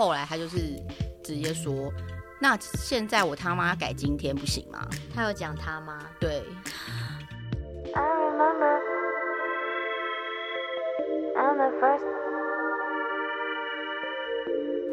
[0.00, 0.56] 后来他就是
[1.22, 1.92] 直接说，
[2.40, 4.88] 那现在我他妈改今天不行吗？
[5.14, 6.06] 他有讲他吗？
[6.18, 6.42] 对。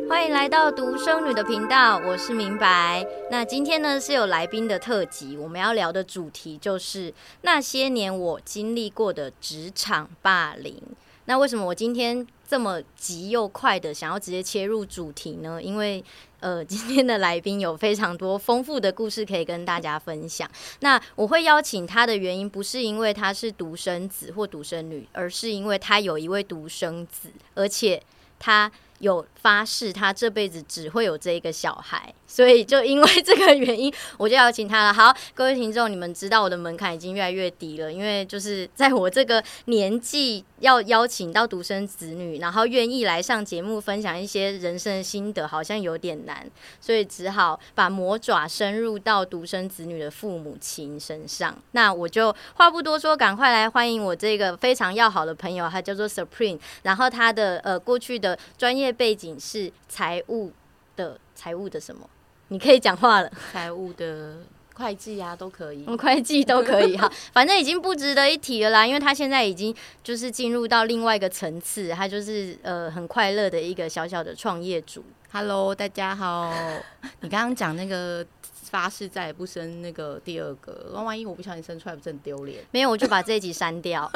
[0.10, 3.08] 欢迎来到独生女的频道，我是明白。
[3.32, 7.14] 那今天呢是有来宾的特辑，我们要聊的主题就是
[7.44, 10.84] 那些年我经历过的职场霸凌。
[11.24, 15.62] 那为什么我今天这么急又快的想要直接切入主题呢？
[15.62, 16.04] 因为
[16.40, 20.50] 呃， 今天的来宾有非常多丰富的故事可以跟大家分享。
[20.80, 28.02] 那我会邀请他的原因，不是因为他是独生子或独生女，而是因为他有一位独生子，而且
[28.40, 28.72] 他。
[29.00, 34.94] 有发誓，他这辈子只会有这一个小孩， 所以就因为这个原因，我就邀请他了。
[34.94, 46.50] 好，各位听众，你们知道我的门槛已经越来越低了，因为就是在我这个年纪，要邀请到独生子女，然后愿意来上节目分享一些人生的心得，好像有点难，
[46.82, 51.56] 所以只好把魔爪深入到独生子女的父母亲身上。
[51.72, 58.87] 那我就话不多说，赶快来欢迎我这个非常要好的朋友，他叫做 Supreme，然后他的呃过去的专业。
[58.92, 60.52] 背景是财务
[60.96, 62.10] 的，财务的什么？
[62.50, 63.32] 你可以讲话了。
[63.52, 64.38] 财务的
[64.76, 65.86] 会计啊，都可以。
[65.86, 68.86] 会计都可以哈，反正已经不值得一提了啦。
[68.86, 75.04] 因为他现在已经就是进入到另外一个层次，他就是呃很快乐的一个小小的创业主。
[75.32, 76.54] Hello，大家好。
[77.22, 78.26] 你刚刚讲那个。
[78.70, 82.64] 发誓再也不生那个第二个，万万一我不小心生出来，不是很丢脸？
[82.72, 84.10] 没有，我就把这一集删掉。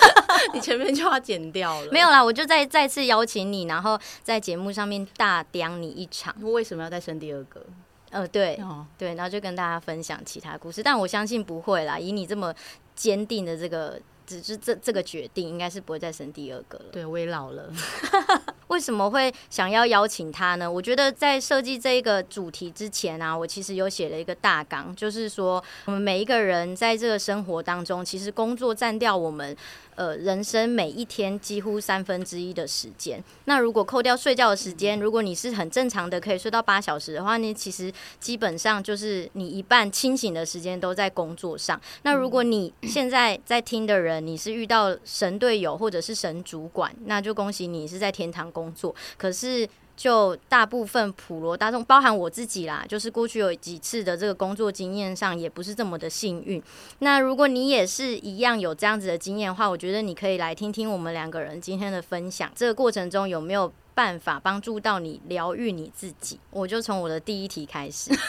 [0.54, 1.90] 你前面就要剪掉了。
[1.90, 6.34] 没有啦，我就再再次邀请你，然后在节目上面大刁你一场。
[6.42, 7.64] 为什么要再生第二个？
[8.10, 10.82] 呃，对，哦、对，然后就跟大家分享其他故事。
[10.82, 12.54] 但我相信不会啦，以你这么
[12.94, 16.84] 坚定的这个，只是这这个决定，应该是不会再生第二个了。
[16.92, 17.70] 对，我也老了。
[18.68, 20.70] 为什么会想要邀请他呢？
[20.70, 29.56] 我觉得在设计这一个主题之前啊，我其实有写了一个大纲，就是说我们每一个人在这个生活当中，其实工作占掉我们
[29.96, 33.22] 呃人生每一天几乎三分之一的时间。
[33.46, 41.80] 那如果扣掉睡觉的时间，如果你是很正常的可以睡到八小时的话，你其实基本上就是你一半清醒的时间都在工作上。
[42.02, 56.62] 那如果你现在在听的人，你是遇到神队友或者是神主管，那就恭喜你是在天堂工作，可是就大部分普罗大众，包含我自己啦，就是过去有几次的这个工作经验上，也不是这么的幸运。
[56.98, 62.52] 那如果你也是一样有这样子的经验的话，我觉得你可以来听听我们两个人今天的分享。
[62.54, 66.38] 这个过程中有没有办法帮助到你疗愈你自己？
[66.50, 68.10] 我就从我的第一题开始。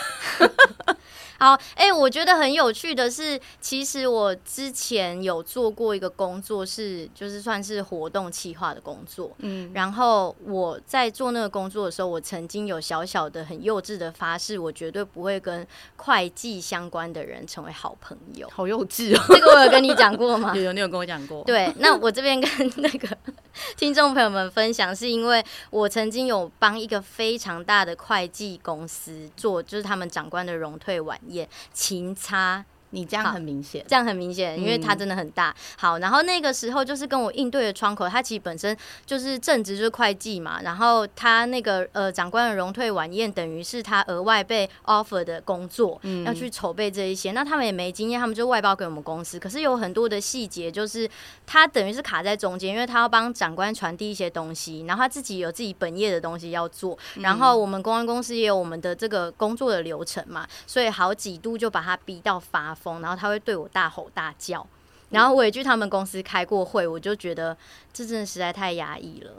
[1.40, 9.32] 好，哎、欸，我觉得很有趣的是，其实我之前有做过一个工作，是就是算是活动企划的工作。
[9.40, 15.66] 嗯，然后我在做那个工作的时候，我曾经有小小的、很幼稚的发誓，我绝对不会跟
[15.96, 18.50] 会计相关的人成为好朋友。
[18.52, 19.24] 好幼稚哦！
[19.28, 20.54] 这个我有跟你讲过吗？
[20.58, 21.44] 有有，你有跟我讲过。
[21.44, 23.08] 对，那我这边跟那个
[23.76, 32.64] 听众朋友们分享，是因为我曾经有帮一个非常大的会计公司做，就是他们长官的荣退晚宴，勤差。
[32.92, 35.54] 你这样很明显，这样很明显，因为他真的很大。
[35.78, 38.76] 好，然后那个时候就是跟我应对的窗口，他其实本身
[39.06, 47.34] 就是正职就是会计嘛，然后他那个呃长官的荣退晚宴，等于是他额外被 offer 的工作，嗯，要去筹备这一些。
[47.34, 49.38] 那他们也没经验，他们就外包给我们公司。
[49.38, 51.10] 可是有很多的细节，就是
[51.46, 62.77] 他等于是卡在中间，因为他要帮长官传递一些东西，然后他自己有自己本业的东西要做，然后我们公安公司也有我们的这个工作的流程嘛，所以好几度就把他逼到发。
[63.02, 64.66] 然后他会对我大吼大叫，
[65.10, 67.56] 然后我也去他们公司开过会，我就觉得
[67.94, 69.32] 这真的实在太压抑了。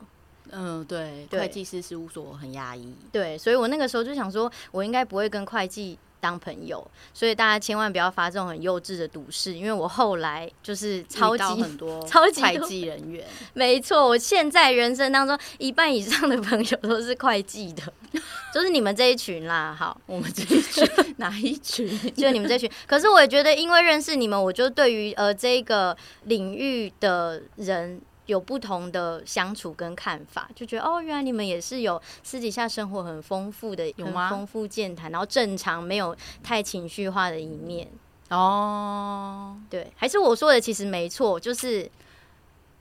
[0.51, 2.95] 嗯，对，对会计师事务所很压抑。
[3.13, 17.83] 对，所以我那个时候就想说，我应该不会跟会计当朋友，所以大家千万不要发这种很幼稚的赌誓，因为我后来就是超级很多 超级会计人员， 没错，我现在人生当中一半以上的朋友都是会计的，
[18.53, 19.77] 就是你们这一群啦。
[19.79, 20.87] 好，我们这一群
[21.19, 21.89] 哪一群？
[22.15, 22.71] 就你们这一群。
[22.87, 28.01] 可是我也觉得，因为认识你们，我就对于呃这个领域的人。
[28.29, 34.29] 有不同的相处跟看法，就觉得哦，原来你们也是有私底下生活很丰富的，有吗？
[34.29, 37.89] 丰富健谈，然后正常没有太情绪化的一面
[38.29, 39.59] 哦。
[39.71, 41.91] 对，还是我说的其实没错，就是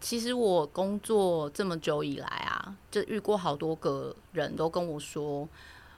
[0.01, 5.47] 其实我工作这么久以来啊，就遇过好多个人都跟我说，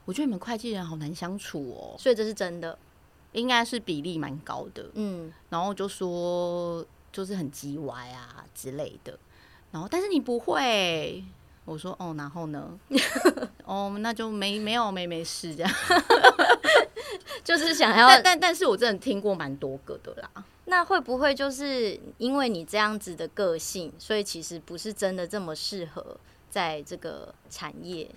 [0.05, 1.97] 我觉得你们会计人好难相处哦。
[1.97, 2.77] 所以这是真的，
[3.31, 4.85] 应该是比例蛮高的。
[4.93, 9.17] 嗯，然后就说就是很叽歪啊之类的。
[9.71, 11.23] 然后，但是你不会，
[11.65, 12.79] 我说哦，然后呢？
[13.65, 15.71] 哦，那就没没有没没事这样，
[17.43, 20.45] 就是想要，但但但是我真的听过蛮多个的啦。
[20.65, 26.17] 那会不会就是因为你这样子的个性，所以其实不是真的这么适合
[26.49, 28.09] 在这个产业？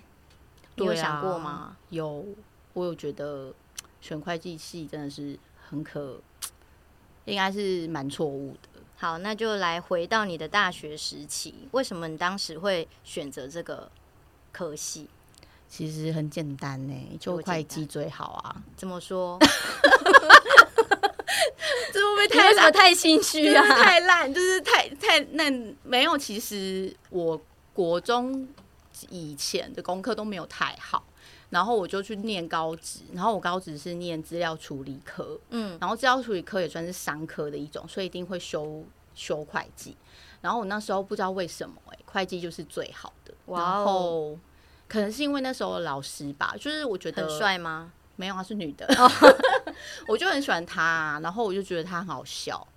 [0.75, 1.49] 你有想过吗？
[1.49, 2.25] 啊、有，
[2.73, 3.53] 我有觉得
[4.01, 5.37] 选会计系真的是
[5.69, 6.19] 很可，
[7.25, 8.72] 应该是蛮错误的。
[9.03, 13.91] 好，那就来回到你的大学时期，为什么你当时会选择这个
[14.53, 15.09] 科系？
[15.67, 18.55] 其实很简单呢、欸，就会计最好啊。
[18.77, 19.37] 怎么说？
[21.91, 22.71] 这会不会太烂？
[22.71, 23.67] 太心虚啊！
[23.75, 25.51] 太烂，就是太太那
[25.83, 26.17] 没有。
[26.17, 27.41] 其实我
[27.73, 28.47] 国中
[29.09, 31.03] 以前的功课都没有太好，
[31.53, 38.83] 然后我就去念高职，然后我高职是念资料处理科，嗯，然后资料处理科也算是商科的一种，所以一定会修
[39.13, 39.95] 修会计。
[40.41, 43.31] 然后我那时候不知道为什么、欸，哎，会计就是最好的。
[43.45, 44.39] 哇哦，然后
[44.87, 47.93] 可能是因为那时候老师吧，就是我觉得很帅吗？
[48.15, 48.87] 没有，她是女的，
[50.07, 52.67] 我就很喜欢她，然后我就觉得她很好笑，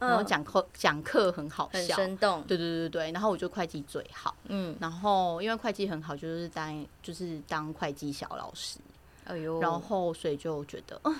[0.00, 8.78] 然后讲课讲课很好笑，很生动，对对对对，然后我就会计最好，嗯，然后因为会计很好，就是当就是当会计小老师，
[9.24, 11.14] 哎呦，然后所以就觉得，嗯。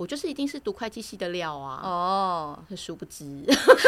[0.00, 1.78] 我就是一定是读会计系的料啊！
[1.84, 3.22] 哦，殊不知，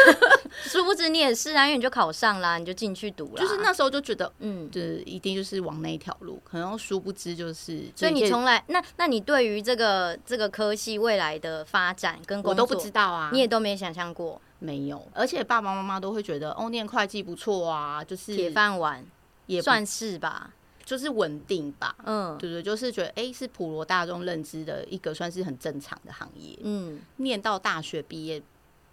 [0.69, 3.41] 殊不知你也是啊，因为你就考上啦，你就进去读了。
[3.41, 6.39] 就是那时候就觉得，嗯，就是一定就是往那一条路。
[6.43, 15.03] 可能殊不知就是，所以你从来那那你对于这个这个科系未来的发展跟工作我都不知道啊，你也都没想象过，没有。
[15.15, 19.03] 而且爸爸妈妈都会觉得，哦，念会计不错啊，就是铁饭碗，
[19.47, 20.51] 也算是吧。
[20.85, 28.41] 就是稳定吧，嗯，对对，就是觉得哎、欸，是普罗大众认知的一个算是很正常的行业，嗯，念到大学毕业，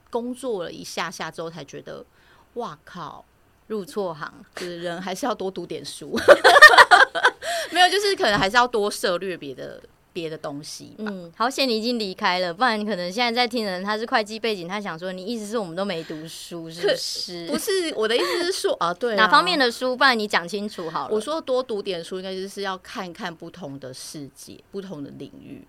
[0.09, 2.05] 工作了一下下之后，才觉得，
[2.55, 3.25] 哇靠，
[3.67, 6.17] 入错行，就是人还是要多读点书，
[7.73, 9.83] 没有，就是可能还是要多涉略别的。
[10.13, 17.47] 别的东西，嗯，好险你已经离开了，不然你可能现在在听的人他是会计背景，他想说你意思是我们都没读书，是不是？
[17.51, 19.97] 不是，我的意思是说啊，对啊，哪方面的书？
[19.97, 21.15] 不然你讲清楚好了。
[21.15, 25.65] 我说多读点书，应该就是要看看不同的世界、不同的领域。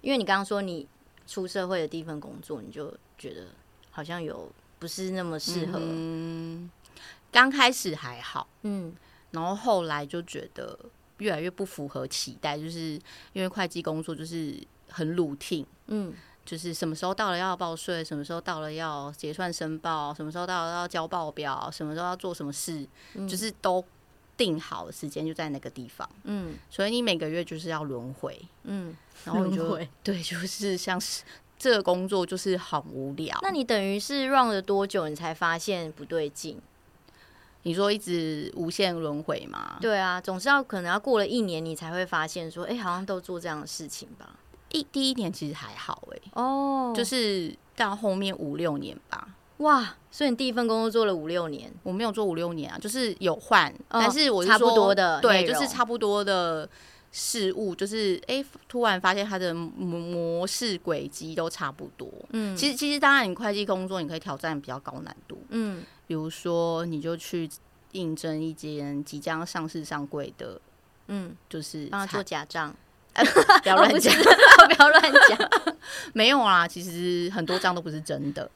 [0.00, 0.86] 因为你刚刚说你
[1.26, 3.42] 出社会的第一份工作，你就觉得
[3.90, 5.78] 好像有不是那么适合。
[5.80, 6.70] 嗯，
[7.30, 8.94] 刚开始还好，嗯，
[9.32, 10.78] 然后后来就觉得。
[11.22, 13.00] 越来越不符合期待，就是
[13.32, 14.54] 因为会计工作就是
[14.88, 16.12] 很 routine，嗯，
[16.44, 23.82] 就是什么时候到了要报税，什么时候到了要结算申报，什么时候到了要交报表，什么时候要做什么事，嗯、就是都
[24.36, 31.22] 定好的时间就在那个地方，嗯，所以你每个月就是要轮回，嗯，然后你就会 对，就是像是
[31.56, 33.38] 这个工作就是很无聊。
[33.42, 36.60] 那你等于是 run 了多久，你才发现不对劲？
[37.64, 39.76] 你说一直无限轮回嘛？
[39.80, 44.30] 对啊，总是要可能要过了一年，你才会发现说，哎、欸，好像都做这样的事情吧。
[44.70, 49.28] 一第一年其实还好、欸，哎，哦，就是到后面五六年吧。
[49.58, 51.72] 哇，所以你第一份工作做了五六年？
[51.84, 56.68] 我没有做五六年啊，就是有换，哦、但是我是差不多的，对，就是差不多的
[57.12, 62.10] 事物，就是哎、欸，突然发现它的模式轨迹都差不多。
[62.30, 65.40] 嗯，其实其实当然，你会计工作你可以挑战比较高难度。
[65.50, 65.84] 嗯。
[66.04, 67.48] 比如说，你就去
[67.92, 70.60] 应征一间即将上市上柜的，
[71.06, 72.74] 嗯，就是帮他做假账，
[73.62, 74.12] 不要乱讲，
[74.68, 75.50] 不要乱讲，
[76.12, 78.50] 没有啊，其实很多账都不是真的，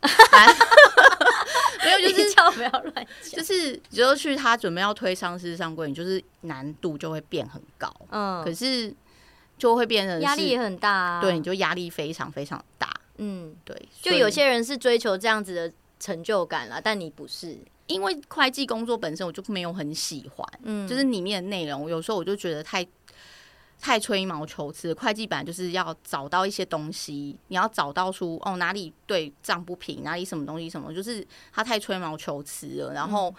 [1.85, 8.95] 没有，就是叫不要乱讲，就是只有去他准备要推上市上柜，你就是难度就会变很高，嗯，可是
[9.59, 15.73] 就会变成压力也很大啊，对，你就压力非常非常大，嗯，对，就有些人是追求这样子的。
[15.99, 22.87] 成就感啦，但你不是，因为会计工作本身我就没有很喜欢，嗯，就是里面的内容，有时候我就觉得太
[23.80, 24.92] 太吹毛求疵。
[24.95, 32.92] 会计本来就是要找到一些东西，你要找到出哦哪里对账不平，哪里什么东西什么，就是他太吹毛求疵了。
[32.92, 33.35] 然后、嗯、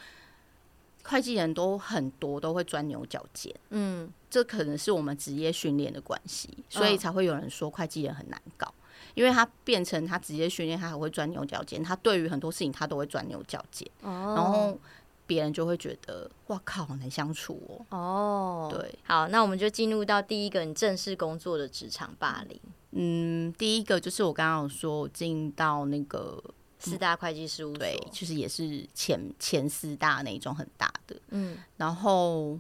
[1.04, 8.74] 会计人都很多都会钻牛角尖，嗯，这可能是我们职业训练的关系，所以才会有人说会计人很难搞。
[9.14, 11.84] 因为他变成他职业训练，他还会钻牛角尖。
[11.84, 13.88] 他对于很多事情，他都会钻牛角尖。
[14.02, 14.80] 哦，然后
[15.28, 17.98] 别人就会觉得，哇靠，好难相处哦。
[17.98, 22.60] 哦，对，好，那我们就进入到第一个你正式工作的职场霸凌。
[22.92, 26.42] 嗯，第一个就是我刚刚有说，我进到那个
[26.80, 31.16] 四大会计事务所，对，就是也是前前四大那种很大的。
[31.30, 32.60] 嗯，然后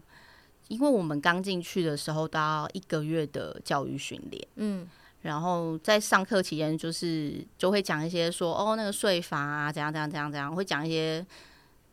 [0.67, 4.47] 因为我们刚进去的时候，都要一个月的教育训练。
[4.57, 4.87] 嗯。
[5.23, 11.25] 然后在上课期间，就是就会讲一些说哦，那个税法啊，怎样怎样怎样怎样，会讲一些，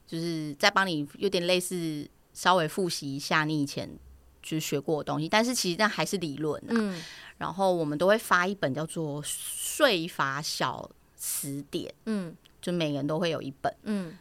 [0.06, 3.88] 就是再帮你有点类似稍微复习一下你以前
[4.42, 6.70] 就学过的东西，但是其实那还是理论啊。
[6.70, 7.02] 嗯，
[7.38, 14.18] 然后我们都会发一本叫做《税法小词典》，嗯，就每个人都会有一本，嗯。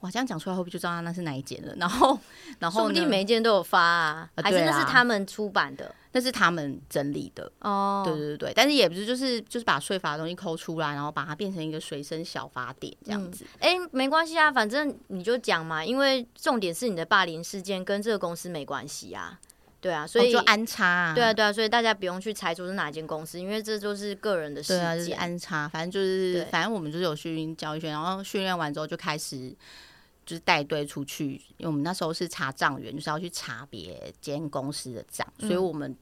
[0.00, 1.74] 哇，这样讲出来会不会就知道那是哪一间了？
[1.78, 2.18] 然后，
[2.58, 8.02] 然后说不定每一间都有发啊，还是那是他们出版的，那是他们整理的哦。
[8.06, 13.44] 对对对，但是也不是，就是就是把税法的东西抠出来，然后把它变成一个随身小法典这样子。
[13.58, 19.38] 哎、嗯，没关系啊，反正你就讲嘛，因为重点是你的霸凌事件跟这个公司没关系啊。
[19.82, 21.14] 对啊，所以、哦、就安插、啊。
[21.14, 24.78] 对啊，对啊，所以大家不用去猜出是哪间公司，因为这就是个人的事件。
[24.78, 29.54] 对啊，就是安插，反正就是反正我们就是有训练教育圈，然后训练完之后就开始。
[30.30, 35.96] 就是带队出去，因为我们那时候是查账员，就是要去查别间公司的账，所以我们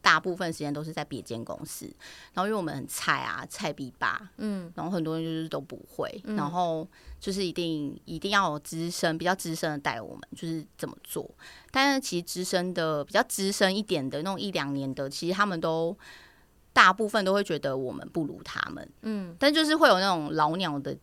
[0.00, 1.86] 大部分时间都是在别间公司。
[2.32, 6.86] 然后因为我们很菜啊，菜逼吧，嗯，然后很多人就是都不会，然后
[7.18, 11.28] 就是一定一定要有资深，比较资深的带我们，就是怎么做。
[11.72, 15.98] 但是其实资深的比较资深一点的那种一两年的，其实他们都
[16.72, 20.96] 大部分都会觉得我们不如他们，嗯，但就是会有那种老鸟的。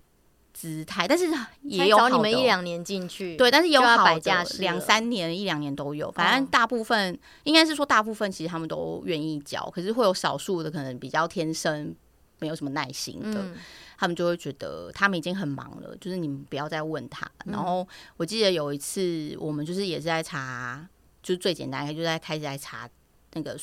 [0.54, 1.26] 姿态，但是
[1.64, 6.12] 也有好，你们一两年进去，对，但是也有好的，两三年、一两年都有。
[6.12, 11.96] 反正大部分、哦、应该是说，大部分其实他们都愿意教，可是会有少数的可能比较天生
[12.40, 13.56] 没有什么耐心的，嗯、
[13.98, 17.26] 他们就会觉得他们已经很忙了，就是你们不要再问他。
[17.46, 17.88] 嗯、然后
[18.18, 20.88] 我记得有一次，我们就是也是在查，
[21.22, 22.90] 就是最简单，就在开始在查
[23.34, 23.56] 那个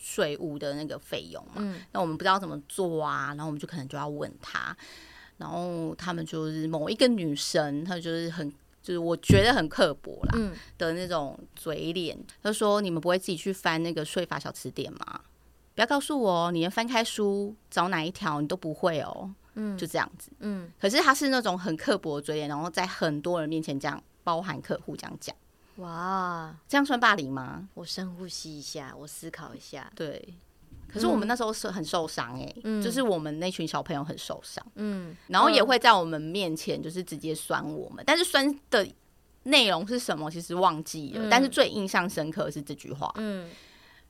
[0.00, 1.54] 税务的那个费用嘛。
[1.56, 4.76] 嗯、那我们不知道怎么做啊，然后我们就可能就要问他。
[5.38, 8.50] 然后他们就是某一个女生，她就是很
[8.82, 10.38] 就是我觉得很刻薄啦
[10.78, 12.18] 的那种嘴脸。
[12.42, 15.20] 她说：“你们不会自己去翻那个税法小词典吗？
[15.74, 20.30] 不要告诉我，你连翻开书找哪一条你都不会哦。”嗯，就这样子。
[20.40, 25.34] 嗯，可是她是那种很刻薄的嘴脸，然后在很多人面前这样，包含客户这样讲。
[25.76, 27.68] 哇，这样算霸凌吗？
[27.74, 29.90] 我深呼吸一下，我思考一下。
[29.94, 30.34] 对。
[30.88, 38.86] 可是我们那时候是很受伤哎、欸，嗯、就是我们那群小朋友很受伤，嗯，然后也会在我们面前就是直接酸我们，但是酸的
[39.42, 43.50] 内容是什么其实忘记了，嗯、但是最印象深刻的是这句话，嗯，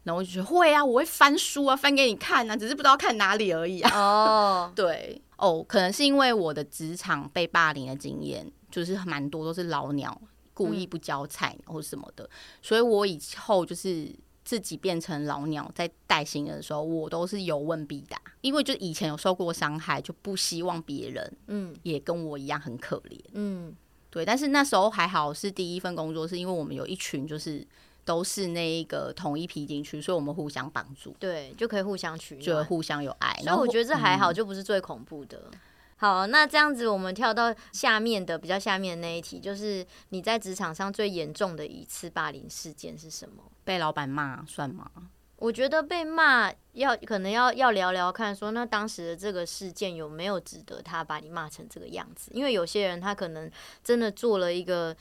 [0.04, 3.98] 然后我就觉得会啊，我会翻书啊，翻给你看啊，只是不知道看哪里而已啊。
[3.98, 10.20] 哦， 对，哦，可能是因为我的职场被霸凌的经验就是蛮多都是老鸟
[10.54, 12.30] 故意不交菜或什么的，嗯、
[12.62, 14.14] 所以我以后就是。
[14.46, 23.74] 自己变成老鸟，在带新人的时候，我都是有问必答，因为就以前有受过伤害，就不希望别人嗯也跟我一样很可怜嗯
[24.08, 24.24] 对。
[24.24, 27.66] 但是那时候还好是第一份工作，是因为我们有一群就是
[28.04, 33.34] 都是那一个同一批进去，所以我们互相帮助，对，就可以互相取暖，就互相有爱。
[33.42, 35.42] 所以我觉得这还好，就不是最恐怖的。
[35.52, 35.58] 嗯
[35.96, 43.42] 好，那这样子我们跳到下面的比较下面的那一题，就是你在职场上最严重的一次霸凌事件是什么？
[43.64, 44.90] 被老板骂算吗？
[45.36, 52.30] 我觉得被骂要可能要要聊聊看，说那当时的这个事件有没有值得他把你骂成这个样子？
[52.34, 53.50] 因为有些人他可能
[53.82, 54.96] 真的做了一个。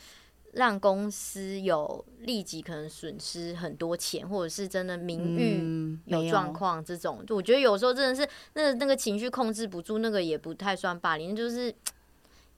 [0.56, 11.76] 让公司有立即可能损失很多钱，或者是真的名誉有状况，这种，嗯、我觉得有时候真的是那那个情绪控制不住，那个也不太算霸凌，就是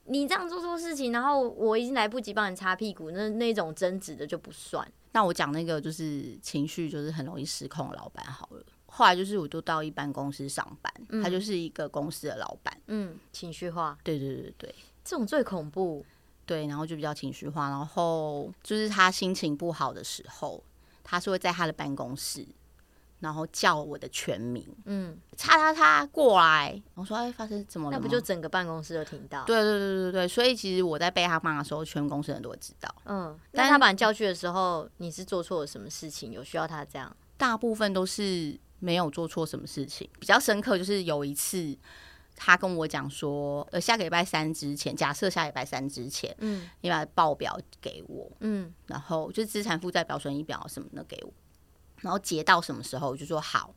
[0.04, 4.86] 你这样做错事情，然后我已经来不及帮你擦屁股，那那种争执的就不算。
[5.12, 8.62] 那我讲那个就是情绪就是很容易失控老板好了。
[8.86, 14.74] 后来就是我就到一般公司上班，嗯、他就是一个公司的老板，嗯，情绪化，对对对对，
[15.04, 16.06] 这种最恐怖。
[16.48, 20.64] 对，然后就比较情绪化，然后就是他心情不好的时候，
[21.04, 22.48] 他是会在他的办公室，
[23.20, 26.82] 然后叫我的全名，嗯，叉叉叉过来。
[26.94, 27.98] 我说哎，发生怎么了？
[27.98, 29.44] 那不就整个办公室都听到？
[29.44, 32.88] 对对对对对，所以其实我在被他骂的时候，全公司人都会知道。
[33.04, 36.32] 嗯，但是他把你叫去的时候，你是做错了什么事情？
[36.32, 37.14] 有需要他这样？
[37.36, 41.76] 大部分都是没有做错什么事情，比较深刻就是有一次。
[42.40, 51.32] 他跟我讲说，呃，下个礼拜三之前，假设下礼拜三之前，嗯，你把报表给我，嗯，然后就是资产负债表、损益表什么的给我，
[51.96, 53.74] 然后结到什么时候，我就说好，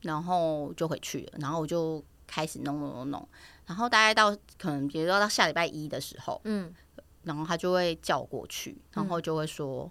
[0.00, 3.28] 然后就回去了，然后我就开始弄弄弄弄，
[3.66, 6.74] 然后大概到可能比如说到下礼拜一的时候，嗯，
[7.22, 9.90] 然后他就会叫我过去，然后就会说，嗯、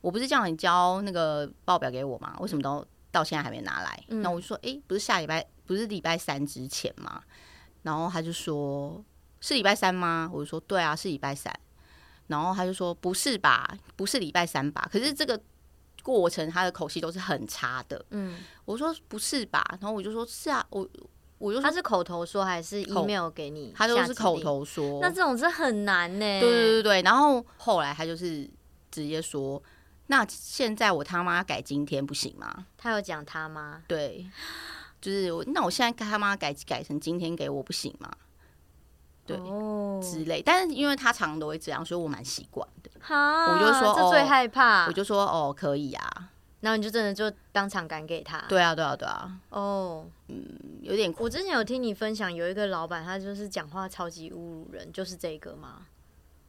[0.00, 2.38] 我不是叫你交那个报表给我吗？
[2.40, 4.02] 为什么都到现在还没拿来？
[4.08, 5.46] 那、嗯、我就说，哎、欸，不是下礼拜。
[5.66, 7.22] 不是礼拜三之前吗？
[7.82, 9.04] 然后他就说
[9.40, 11.52] ：“是礼拜三吗？”我就说：“对啊，是礼拜三。”
[12.28, 13.76] 然后他就说：“不是吧？
[13.96, 15.40] 不是礼拜三吧？”可是这个
[16.02, 18.04] 过程他的口气都是很差的。
[18.10, 20.88] 嗯，我说：“不是吧？”然后我就说：“是啊，我
[21.38, 23.72] 我就说他是口头说还是 email 给你？
[23.76, 25.00] 他都是口头说。
[25.02, 27.02] 那这种是很难呢。”对对对对。
[27.02, 28.48] 然后后来他就是
[28.92, 29.60] 直接说
[30.06, 33.82] ：“那现在我他妈改今天不行吗？”他有讲他吗？
[33.88, 34.24] 对，
[35.02, 38.10] 就是那我现在他妈改改成今天给我不行吗？
[39.26, 40.02] 对、oh.
[40.02, 42.90] 之类，但是因为他常常都会这样，所以我蛮习惯的。
[43.00, 43.52] Huh?
[43.52, 46.30] 我就说这最害怕，哦、我就说哦，可以啊。
[46.60, 48.40] 然后你就真的就当场赶给他。
[48.48, 49.30] 对啊，对啊，对啊。
[49.50, 50.44] 哦，嗯，
[50.80, 51.12] 有点。
[51.18, 55.86] 我之前有听你分享，有一个老板，他就是讲话超级侮辱人，就是这个吗？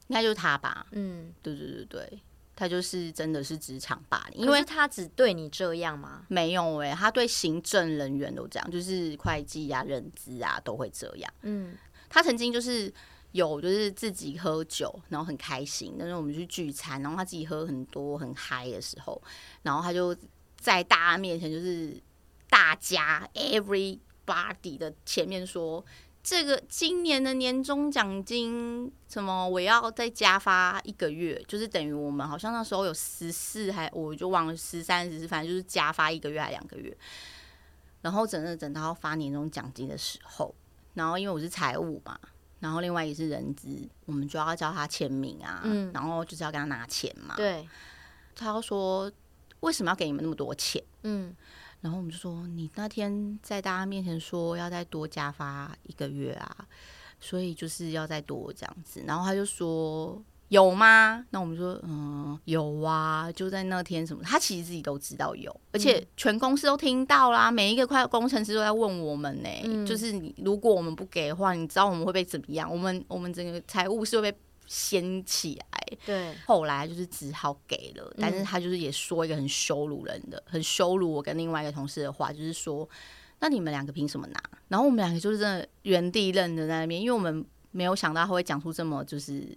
[0.08, 0.86] 应该就是他吧。
[0.92, 2.20] 嗯，对对对对，
[2.56, 4.44] 他就是真的是职场霸凌。
[4.44, 6.26] 因为他只对你这样吗？
[6.28, 11.34] 没有诶、欸，他对行政人员都这样，就是会计啊、人资啊都会这样。
[11.42, 11.78] 嗯，
[12.10, 12.94] 他曾经就是。
[13.34, 15.96] 有就是自己喝酒，然后很开心。
[15.98, 19.20] 那时候我们去聚餐，然后他自己喝很多很嗨的时候，
[19.64, 20.16] 然后他就
[20.56, 22.00] 在大家面前，就是
[22.48, 25.84] 大家 everybody 的前面说，
[26.24, 36.96] 这个今年的年终奖金什么我要再加发一个月，就是等于我们好像那时候有十四还我就忘了十三十四，反正就是加发一个月还两个月。
[38.02, 40.56] 然后整整等到发年终奖金的时候，
[40.94, 42.18] 然后因为我是财务嘛。
[42.60, 43.68] 然后另外也是人资，
[44.06, 47.36] 我们就要叫他签名啊，嗯、然后就是要给他拿钱嘛。
[47.36, 47.68] 对，
[48.34, 49.12] 他说
[49.60, 50.82] 为什么要给你们那么多钱？
[51.02, 51.36] 嗯，
[51.84, 56.66] 然后我们就说你那天在大家面前说要再多加发一个月啊，
[57.20, 59.04] 所以就是要再多这样子。
[59.06, 60.20] 然后他就说。
[60.50, 61.26] 有吗？
[61.32, 72.72] 那我们说，嗯，有啊，就在那天什么，他其实自己都知道有，而且全公司都听到啦，每一个快工程师都在问我们呢、欸，嗯、就是你如果我们不给的话，你知道我们会被怎么样？
[72.72, 75.98] 我们我们整个财务是会被掀起来。
[76.06, 82.88] 对，后来就是只好给了，但是他就是也说一个很羞辱人的、很羞辱我跟另外一个同事的话，就是说，
[83.40, 84.44] 那你们两个凭什么拿？
[84.68, 89.56] 然后我们两个就是真的原地愣着在那边，因为我们没有想到他会讲出这么就是。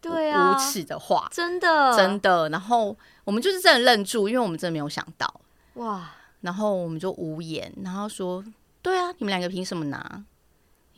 [0.00, 2.48] 对啊，无耻的话，真的真的。
[2.50, 5.40] 然后我们就是真的愣住，因为我们真的没有想到
[5.74, 6.08] 哇。
[6.40, 8.44] 然后我们就无言，然后说
[8.80, 10.24] ：“对啊，你们两个凭什么拿？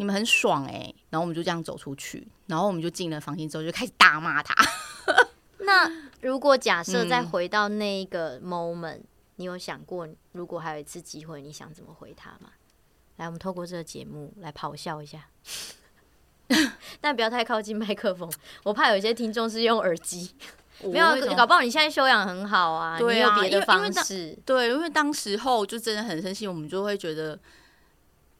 [0.00, 4.54] 你们很爽哎、欸。”然后我们就这样走出去，然后我们就进了房间之后就开始大骂他。
[5.60, 9.04] 那如果假设再回到那一个 moment，、嗯、
[9.36, 12.48] 你有想过，如果还有一次机会，你想怎么回他吗？
[13.16, 15.26] 来，我们透过这个节目来咆哮一下。
[17.02, 18.32] 但不要太靠近麦克风，
[18.64, 20.34] 我怕有一些听众是用耳机。
[20.82, 24.34] 没有，搞不好你现在修养很好啊，对啊，你有别的方式。
[24.46, 27.38] 对，因为当时候就真的很生气，我们就会觉得，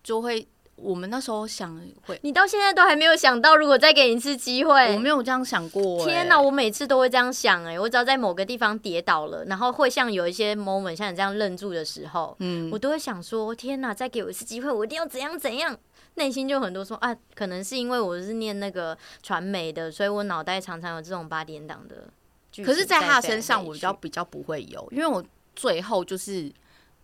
[0.03, 0.49] 就会
[0.83, 6.05] 我们那时候想会，你到现在都还没有想到，如果再给你一次机会，我没有这样想过。
[6.05, 15.77] 天哪，我每次都会这样想哎，我只要在某个地方跌倒了，然后会像有一些 moment 像你这样愣住的时候，嗯，我都会想说，天哪，再给我一次机会，我一定要怎样怎样。
[16.15, 22.09] 内心就很多说啊，可能是因为我是念那个传媒的，所以我脑袋常常有这种八点档的。
[22.65, 26.53] 可是，在他身上，我比较比较不会有，因为我最后就是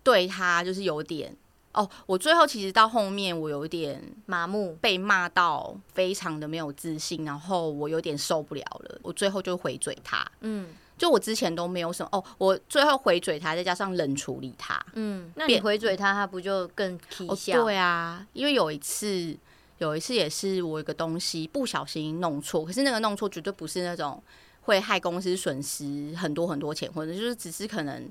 [0.02, 1.34] 对他就是有点
[1.76, 10.68] 哦，我最后其实到后面我有一点麻木，被骂到非常的没有自信，然后我有点受不了了，我最后就回嘴他，嗯。
[10.98, 14.82] 就我之前都没有什么哦，我最后回嘴他，再加上冷处理他。
[14.94, 16.98] 嗯，那你回嘴他，他不就更？
[17.28, 19.36] 哦，对啊，因为有一次，
[19.76, 24.22] 有一次也是我一个东西不小心弄错，可是那个弄错绝对不是那种
[24.62, 28.10] 会害公司损失很多很多钱，或者就是只是可能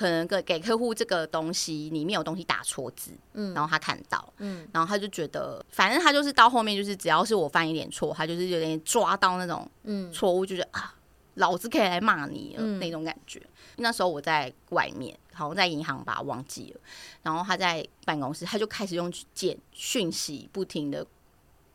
[0.00, 10.94] 可能给给客户这个东西里面有东西打错字，嗯，然后他看到，嗯，然后他就觉得，反正他就是到后面就是只要是我犯一点错，他就是有点抓到那种嗯错误，就觉得啊。
[11.34, 13.38] 老子可以来骂你了，那种感觉。
[13.38, 16.80] 嗯、那时候我在外面，好像在银行吧，忘记了。
[17.22, 21.06] 然后他在办公室，他就开始用简讯息不停的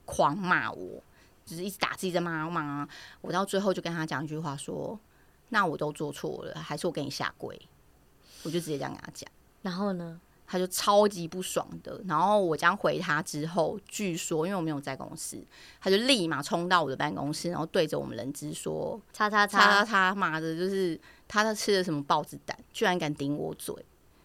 [0.03, 1.01] 狂骂我，
[1.45, 2.87] 就是一直打自己在骂骂。
[3.21, 4.99] 我到最后就跟他讲一句话说
[5.49, 7.59] ：“那我都做错了，还是我给你下跪？”
[8.45, 9.29] 我就直接这样跟他讲。
[9.61, 10.21] 然后呢？
[10.47, 15.43] 他就超级不爽的，然后我这样回他之后，据说因为我没有在公司，
[15.81, 23.75] 他就立马冲到我的办公室，然后对着我们人资说：“叉叉叉叉叉，妈的，就是他在吃了什么豹子胆，居然敢顶我嘴。”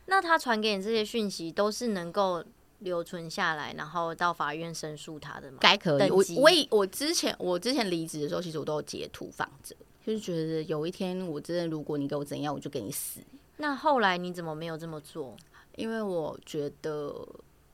[0.04, 2.44] 那他传给你这些讯息都是能够
[2.80, 5.56] 留存下来，然后到法院申诉他的吗？
[5.59, 6.11] 该可以。
[6.11, 13.20] 我我我之前我之前离职的时候，其实我都有截图放着，就是觉得有一天我真的，如果你给我怎样，我就给你死。
[13.61, 15.37] 那后来你怎么没有这么做？
[15.77, 17.14] 因为我觉得，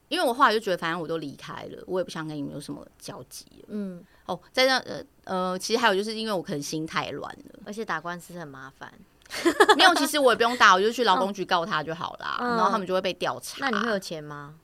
[0.08, 3.46] 因为我后来就觉得，反正我都离开了，我也不想跟你们有什么交集。
[3.68, 8.92] 嗯，哦，在那呃呃，其实还有就是因为我可能心太乱了，而且打官司很麻烦。
[9.76, 13.58] 没有，其实我也不用打，我就去劳工局告他就好啦，嗯、然后他们就会被调查。
[13.60, 14.54] 那你会有钱吗？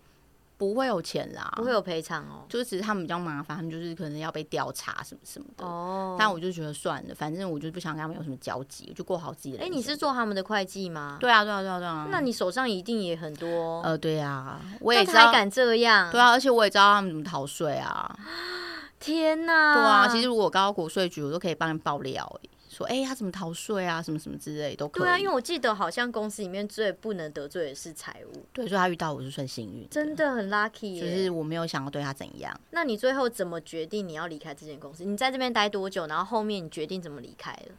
[0.62, 5.66] 不会有钱啦，不会有赔偿哦，就是只是他们比较麻烦，他们就是可能要被调查什么什么的。
[5.66, 9.64] 哦，但我就觉得算了，反正我就不想跟他们有什么交集，我就过好自己的。
[9.64, 11.16] 哎，你是做他们的会计吗？
[11.18, 12.06] 对啊，对啊，对啊，对啊。
[12.12, 13.82] 那你手上一定也很多。
[13.82, 15.26] 呃，对啊，我也知道。
[15.26, 16.12] 还敢这样？
[16.12, 18.16] 对啊，而且我也知道他们怎么逃税啊。
[19.00, 19.74] 天哪！
[19.74, 22.40] 对啊，其实如果告到国税局，我都可以帮你爆料。
[22.72, 24.00] 说哎，他怎么逃税啊？
[24.02, 25.02] 什么什么之类都可以。
[25.02, 28.46] 对啊，因为我记得好像公司里面最不能得罪的是财务。
[28.52, 30.98] 对，所以他遇到我就算幸运，真的很 lucky。
[31.00, 32.58] 就是我没有想要对他怎样。
[32.70, 35.04] 那你最后怎么决定你要离开这间公司？
[35.04, 36.06] 你在这边待多久？
[36.06, 37.74] 然后后面你决定怎么离开了？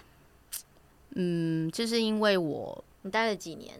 [1.15, 3.73] 嗯，就是因为我你待了几年？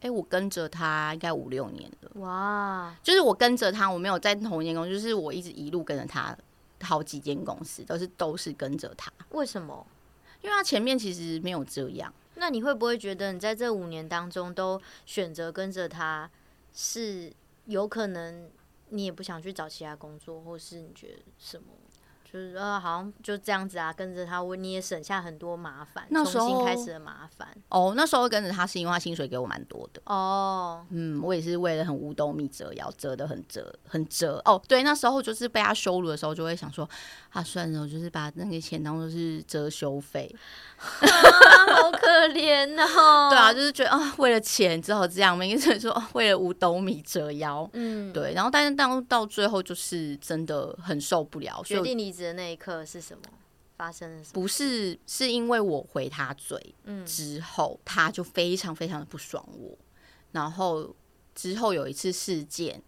[0.00, 2.10] 哎，我跟着他应该五六年了。
[2.20, 6.36] 哇，就是我跟着他，我没有在同一间公司，就是我一直一路跟着他，
[6.80, 9.10] 好几间公司都是都是跟着他。
[9.30, 9.84] 为什么？
[10.42, 16.30] 因为他前面其实没有这样，那你会不会觉得你在这五年当中都选择跟着他，
[16.72, 17.32] 是
[17.66, 18.50] 有可能
[18.90, 21.66] 你也不想去找其他工作，或是你觉得什么？
[22.30, 27.48] 就是呃，好像就这样子啊，跟着他，我你也省下很多麻烦，那重新开始的麻烦。
[27.70, 30.02] 哦，那时候跟着他是因为他薪水给我蛮多的。
[30.04, 34.42] 哦，嗯，我也是为了很五斗米折腰，折的很折，很折。
[34.44, 36.86] 哦，对，那时候就是被他羞辱的时候，就会想说，
[37.30, 40.30] 啊，算了，我就是把那个钱当做是遮羞费。
[40.78, 43.28] 好可怜哦！
[43.30, 47.68] 对啊，就是觉得啊，为了钱只好这样，没跟说为了五斗米折腰。
[47.72, 48.32] 嗯，对。
[48.32, 51.60] 然后，但是到到最后，就是真的很受不了。
[51.64, 53.22] 决定离职的那一刻是什么？
[53.76, 54.32] 发生了什么？
[54.34, 59.78] 不是，是因为我回他嘴，嗯，之后他就非常非常的不爽我。
[60.32, 60.94] 然后
[61.34, 62.82] 之后有一次事件，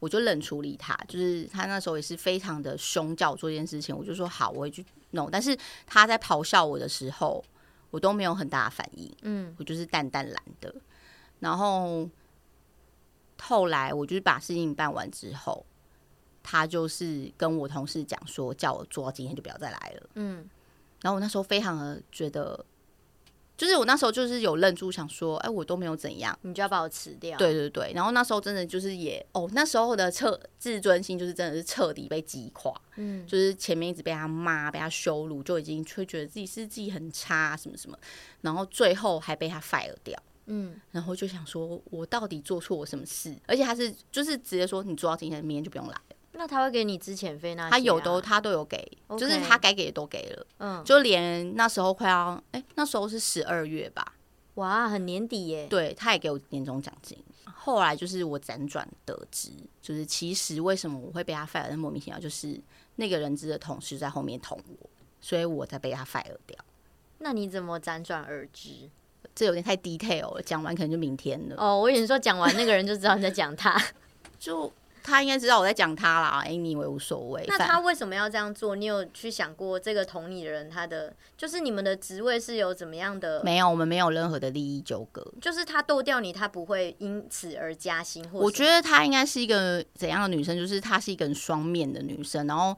[0.00, 4.84] 我就冷处理他，就是他那时候也是非常的凶，叫我做这件事情，我就说好，我会去。
[5.12, 7.42] No, 但是他在咆哮我的时候，
[7.90, 10.74] 我都没有很大的反应，嗯，我就是淡淡然的。
[11.38, 12.08] 然后
[13.40, 15.64] 后来我就是把事情办完之后，
[16.44, 20.48] 他就是跟我同事讲说，叫我做到今天就不要再来了，嗯。
[21.02, 22.64] 然后我那时候非常的觉得。
[23.56, 27.38] 就是我那时候就是有愣住，想说，哎，我都没有怎样，你就要把我辞掉？
[27.38, 27.92] 对对对。
[27.94, 32.74] 然后那时候真的就是也，哦，那时候的彻自尊心就是真的是彻底被击垮。
[32.96, 37.96] 嗯，就是前面一直被他骂、被他羞辱，就已经会觉得自己是自己很差什么什么，
[38.40, 40.20] 然后最后还被他 fire 掉。
[40.46, 43.32] 嗯，然后就想说，我到底做错了什么事？
[43.46, 46.16] 而且他是就是直接说，你做到今天，明天就不用来了。
[46.36, 47.54] 那他会给你资遣费？
[47.54, 49.18] 那他有都他都有给，okay.
[49.18, 50.46] 就是他该给的都给了。
[50.58, 54.14] 嗯，就连那时候快要哎、欸，那时候是十二月吧？
[54.54, 55.68] 哇，很年底耶。
[55.68, 57.16] 对，他也给我年终奖金。
[57.44, 62.60] 后来就是我辗转得知，就是其实为什么我会被他 fire 的莫名其妙，就是
[62.96, 66.58] 那个人资的同事在后面捅我，所以我才被他 fire 掉。
[67.18, 68.90] 那你怎么辗转而知？
[69.34, 71.56] 这有点太 detail 了，讲完可能就明天了。
[71.56, 73.80] 哦，我以为说讲完那个人就知道你在讲他，
[74.38, 74.72] 就。
[75.06, 77.44] 他应该知道我在讲他啦，哎，你以为无所谓？
[77.46, 78.74] 那他为什么要这样做？
[78.74, 83.44] 你有去想过这个同你的人，他的就是你们的职位是有怎么样的？
[83.44, 85.22] 没有，我们没有任何的利益纠葛。
[85.42, 88.26] 就是他斗掉你，他不会因此而加薪。
[88.30, 90.56] 或我觉得他应该是一个怎样的女生？
[90.56, 92.46] 就是她是一个很双面的女生。
[92.46, 92.74] 然后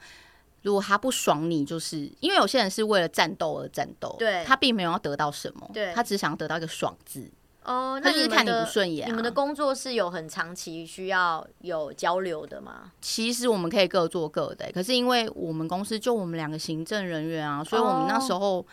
[0.63, 7.31] 如果他不爽你，就是因为有些人是为了战斗而战斗，对，他并没有要得到什么，对，他只想要得到一个爽字。
[7.67, 9.09] 哦，那就是看你不顺眼。
[9.09, 12.93] 你们的工作是有很长期需要有交流的吗？
[13.01, 18.65] 其实我们可以各做各的，可是因为我们公司就我们两个行政人员啊，所以我们那时候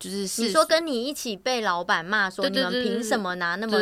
[0.00, 3.78] 就是你说跟你一起被老板骂说你们凭什么拿那么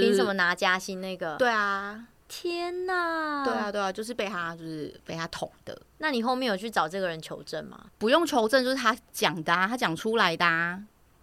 [0.00, 1.36] 凭什么拿加薪那个？
[1.36, 3.44] 对啊，天哪！
[3.44, 5.80] 对啊对啊，就是被他就是被他捅的。
[5.98, 7.78] 那你后面有去找这个人求证吗？
[7.98, 10.82] 不用求证，就是他讲的啊，他讲出来的啊。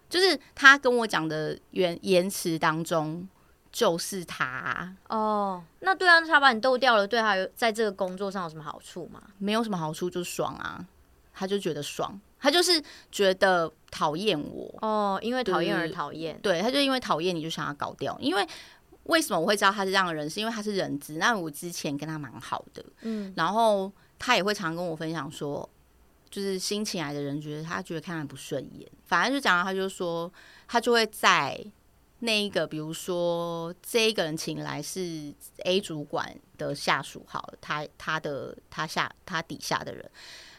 [0.09, 3.27] 就是他跟我讲的原言辞当中，
[3.71, 5.63] 就是他哦。
[5.79, 9.21] 那对啊，他把你逗掉了，对他有在这个工作上有什么好处吗？
[9.37, 10.85] 没有什么好处，就爽啊。
[11.37, 16.39] 他就觉得爽，他就是觉得讨厌我哦，因为讨厌而讨厌。
[16.41, 18.17] 对，他就因为讨厌你就想要搞掉。
[18.21, 18.47] 因为
[19.03, 20.29] 为什么我会知道他是这样的人？
[20.29, 25.69] 是因为他是人质，那我之前跟他蛮好的，嗯，然后他也会常跟我分享说。
[26.35, 30.29] 就是新请来的人觉得他觉得看他不顺眼，反正就讲他就说
[30.67, 31.57] 他就会在
[32.19, 40.11] 那一个，比如说这一个人请来是 A 主管的下属，好了，他他的他下他底下的人，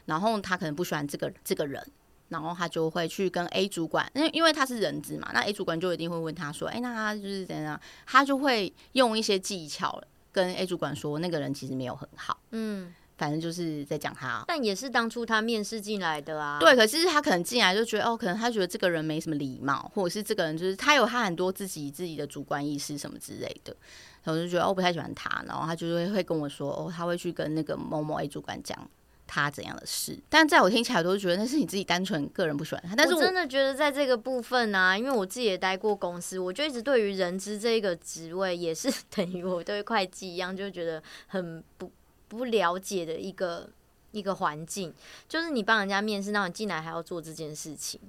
[0.07, 1.87] 然后他可能不喜欢这个这个人，
[2.31, 7.79] 然后他就会去跟 A 主管，因为因为他是人资嘛，那 A 主管就一定会问他说，哎，那他就是怎样？
[8.07, 12.95] 他就会用一些技巧跟 A 主管说那个人其实没有很好，嗯。
[13.17, 16.59] 反正就是在讲他，但也是当初他面试进来的啊。
[16.61, 23.75] 对，可是他可能进来就觉得哦，可能他觉得这个人没什么礼貌，或者是这个人就是他有他很多自己自己的主观意识什么之类的，
[24.23, 28.79] 然后我就觉得哦不太喜欢他，然后他就会会跟我说哦，他会去跟那个某某 A 主管讲
[29.27, 32.95] 他怎样的事，但在我听起来都是觉得那是你自己单纯个人不喜欢他。
[32.95, 41.91] 但是我，我真的觉得在这个部分呢、啊，因为我自己也待过公司，我就一直对于人资这个职位也是 等于我对会计一样，就觉得很不
[42.29, 43.69] 不了解的一个。
[44.13, 44.95] 一个环境，
[45.29, 48.01] 就是你帮人家面试，那你进来还要做这件事情，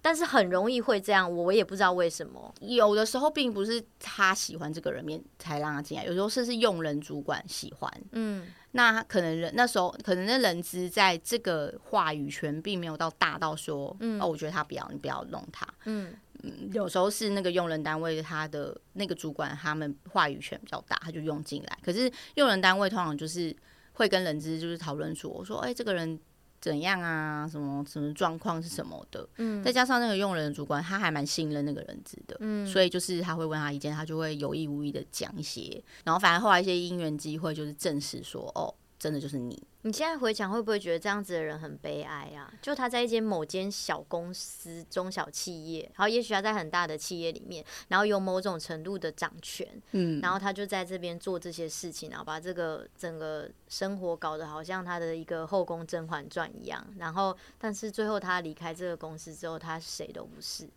[0.00, 2.54] 但是很容易会这样，我也不知道为什么。
[2.60, 7.92] 有的时候并不是他喜欢这个人面才让他进来，有时候是是用人主管喜欢。
[8.12, 15.68] 嗯，那可能人那时候可能那人资在这个话语权并没有到大到说，嗯，哦，我觉得他不要，你不要弄他。
[15.84, 21.78] 嗯嗯，有时候是那个用人单位他的那个主管他们话语权比较大，他就用进来。
[21.82, 23.54] 可是用人单位通常就是。
[23.92, 26.18] 会跟人资就是讨论说，我说，哎、欸，这个人
[26.58, 27.46] 怎样啊？
[27.46, 29.28] 什么什么状况是什么的？
[29.36, 38.72] 嗯，再加上那个用人的主管，他还蛮信任那个人资的，嗯，所以就是他会问他意见，他就会有意无意的讲一些，然后反正后来一些因缘机会，就是证实说，哦。
[39.00, 39.60] 真的就是你。
[39.82, 42.52] 你现在回想，会不会觉得这样子的人很悲哀啊？
[42.60, 56.86] 就他在一间某间小公司、中小企业，然后也许他在很大的企业里面，然后有某种程度的掌权，嗯，然后他就在这边做这些事情，然后把这个整个生活搞得好像他的一个后宫甄嬛传一样。
[56.98, 60.68] 然后，但是最后他离开这个公司之后，他谁都不是。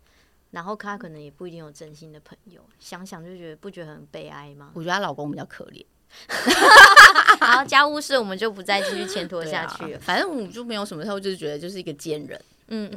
[0.50, 2.64] 然后他可能也不一定有真心的朋友。
[2.78, 4.70] 想想就觉得不觉得很悲哀吗？
[4.74, 5.84] 我觉得她老公比较可怜。
[7.40, 9.98] 好，家务事我们就不再继续牵拖下去了。
[9.98, 12.40] 啊、反正我们就没有什么，他就是觉得就是一个奸人。
[12.68, 12.90] 嗯，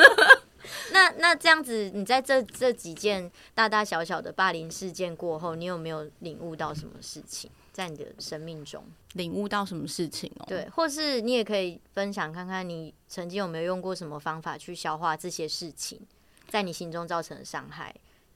[0.92, 7.50] 那那这样子，你在这这几件大大小小的霸凌事件过后，你有没有领悟到什么事情？
[7.72, 10.44] 在你的生命中领悟到什么事情哦？
[10.46, 16.00] 对，或是你也可以分享看看，你曾经有没有用过什么方法去消化这些事情，
[16.48, 17.92] 在你心中造成的伤害，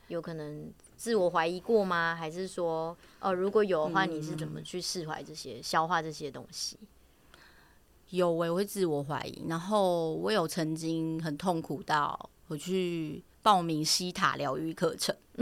[0.09, 0.73] 有可能。
[0.99, 2.17] 自我怀疑过吗？
[2.19, 2.89] 还是说，
[3.21, 6.77] 哦、呃，如果有的话，你是怎么去释怀这些、嗯、消化这些东西？
[8.11, 9.45] 有，我会自我怀疑。
[9.49, 15.15] 然后我有曾经很痛苦到我去报名西塔疗愈课程，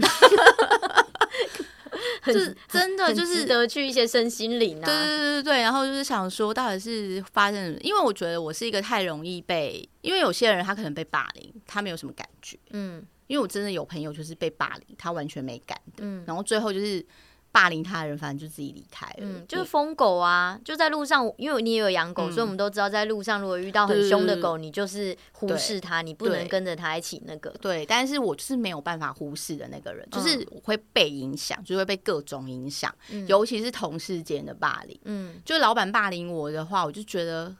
[2.26, 4.84] 就是真的就是得去一些身心灵啊。
[4.84, 13.06] 对对对对，然后就是想说，到底是发生什么，因为我觉得我是一个太容易被，因为有些人他可能被霸凌，他没有什么感觉，嗯。
[13.26, 17.04] 因为我真的有朋友就是被霸凌，他完全没感的，嗯、然后最后就是
[17.50, 19.14] 霸凌他的人，反正就自己离开了。
[19.20, 27.50] 嗯，就是疯狗啊，就在路上，因为你也有养狗，嗯、所以我们都知道，在路上如果遇到很凶的狗，你就是忽视它，你不能跟着它一起那个。
[27.60, 35.00] 对，但是我就是没有办法忽视的那个人，就是会被影响，就会被各种影响，嗯、尤其是同事间的霸凌。
[35.04, 37.54] 嗯，就老板霸凌我的话，我就觉得。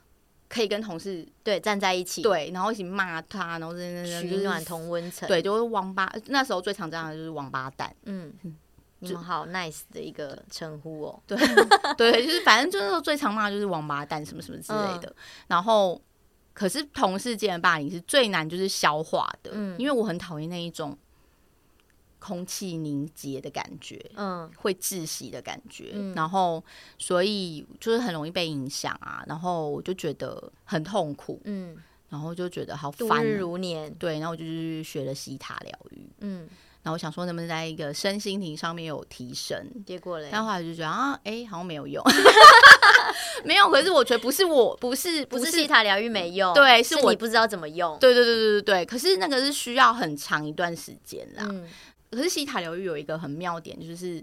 [0.49, 6.13] 可以跟同事对站在一起，对，然后一起骂他，然后真真取暖同温层，对，就是王八。
[6.27, 8.33] 那时候最常这样的就是王八蛋，嗯，
[9.01, 11.37] 你们好 nice 的一个称呼哦， 对
[11.97, 15.15] 对，就是反正就是最常骂就是王八蛋什么什么之类的。
[15.47, 16.01] 然后，
[16.53, 20.97] 可是同事间的霸凌是最难就是消化的，嗯，因为我很讨厌那一种。
[22.27, 26.61] 空气凝结的感觉，嗯，会窒息的感觉，嗯、然后
[26.99, 31.77] 所以就是很容易被影响啊，然后我就觉得很痛苦，嗯，
[32.09, 36.49] 然后就觉得好烦，度日如年，对，然后我就去学了西塔疗愈，嗯，
[36.83, 42.03] 然后我想说能不能在一个身心灵上面有提升，结果嘞，但后来就觉得啊，哎、欸，好像没有用，
[43.45, 51.47] 没有，可是我觉得不是我，不是不是西塔疗愈没用，对，是你不知道怎么用，对对对对对对，可是那个是需要很长一段时间啦。
[51.49, 51.65] 嗯
[52.11, 54.23] 可是西塔疗愈有一个很妙点，就是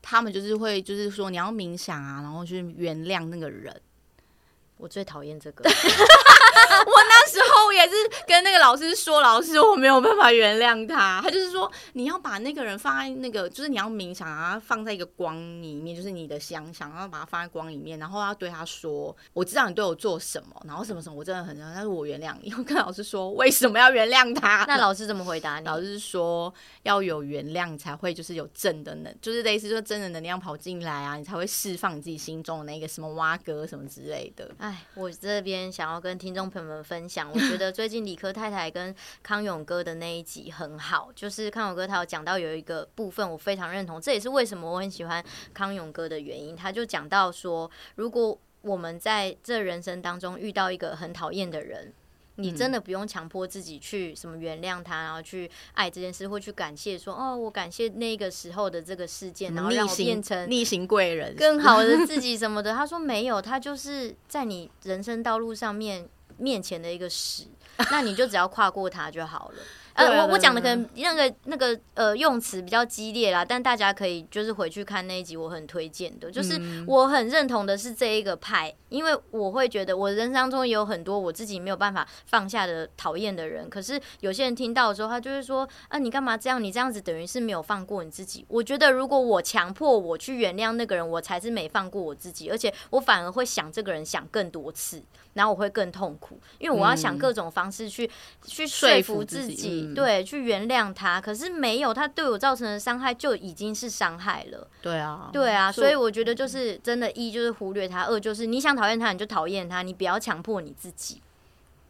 [0.00, 3.78] 他们就是会，就是说你要冥想啊，然后去原谅那个人。
[4.76, 5.64] 我最讨厌这个。
[5.70, 7.94] 我那时候也是
[8.26, 11.20] 跟那个老师说，老师我没有办法原谅他。
[11.24, 22.52] 他就是说，你要把那个人放在那个，就是你要冥想啊，放在一个光里面，就是你的想想，然后把它放在光里面，然后要对他说，我知道你对我做什么，然后什么什么，我真的很，但是我原谅你。
[22.54, 24.64] 我跟老师说，为什么要原谅他？
[24.66, 25.64] 那老师怎么回答你？
[25.64, 34.50] 老师说，要有原谅才会就是有正的能，就是类似说真的能量跑进来啊，你才会释放你自己心中的那个什么蛙哥什么之类的。
[34.58, 46.54] 哎，我这边想要跟听众朋友们分享，我觉得最近理科太太跟康永哥的那一集很好，就是康永哥他有讲到有一个部分我非常认同，这也是为什么我很喜欢康永哥的原因。
[46.56, 51.92] 他就讲到说，如果我们在这人生当中遇到一个很讨厌的人，
[52.36, 62.74] 你真的不用强迫自己去什么原谅他，然后去爱这件事，或去感谢说哦，我感谢那个时候的这个事件，然后让我变成逆行贵人，更好的 自己什么的。
[62.74, 67.48] 他说没有，他就是在你人生道路上面面前的一个屎，
[67.90, 69.62] 那你就只要跨过它就好了。
[69.94, 86.62] 呃，我我讲的可能那个那个呃用词比较激烈啦，但大家可以就是回去看那一集，我很推荐的，就是我很认同的是这一个派，因为我会觉得我人生当中也有很多我自己没有办法放下的讨厌的人，可是有些人听到的时候，他就会说啊，你干嘛这样？
[86.62, 88.44] 你这样子等于是没有放过你自己。
[88.48, 95.00] 我觉得如果我强迫我去原谅那个人，我才是没放过我自己，而且我反而会想这个人想更多次，
[95.34, 98.10] 然后我会更痛苦，因为我要想各种方式去
[98.44, 99.83] 去说服自己。
[99.92, 104.68] 对，去原谅他，可是没有，他对我造成的伤害就已经是伤害了。
[104.80, 111.20] 对啊，对啊，所以我觉得就是真的，一就是忽略他，二就是你想讨厌他你就讨厌他，你不要强迫你自己。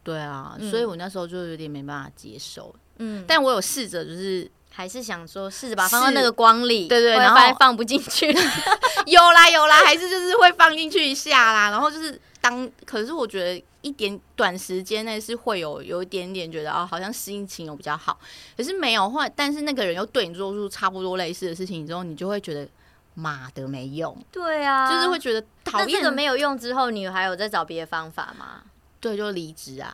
[0.02, 2.74] 对啊，所以我那时候就有点没办法接受。
[2.98, 8.34] 嗯，但我有试着，就是还是想说试着把它放到那个光里，对对，然后还放不进去。
[9.06, 12.18] 有啦有啦，还是就是会放进去一下啦，然后就是。
[12.44, 18.18] 当可是我觉得一点短时间内是会有有一点点觉得啊，好像心情有比较好，
[18.56, 22.66] 可是没有话，但是那个人又对你做出差不多类似的事情之后，你就会觉得
[23.12, 24.16] 妈的没用。
[24.32, 25.90] 对啊，就是会觉得讨厌。
[25.90, 28.62] 这个没有用之后，你还有在找别的方法吗？
[29.00, 29.92] 对，就离职啊。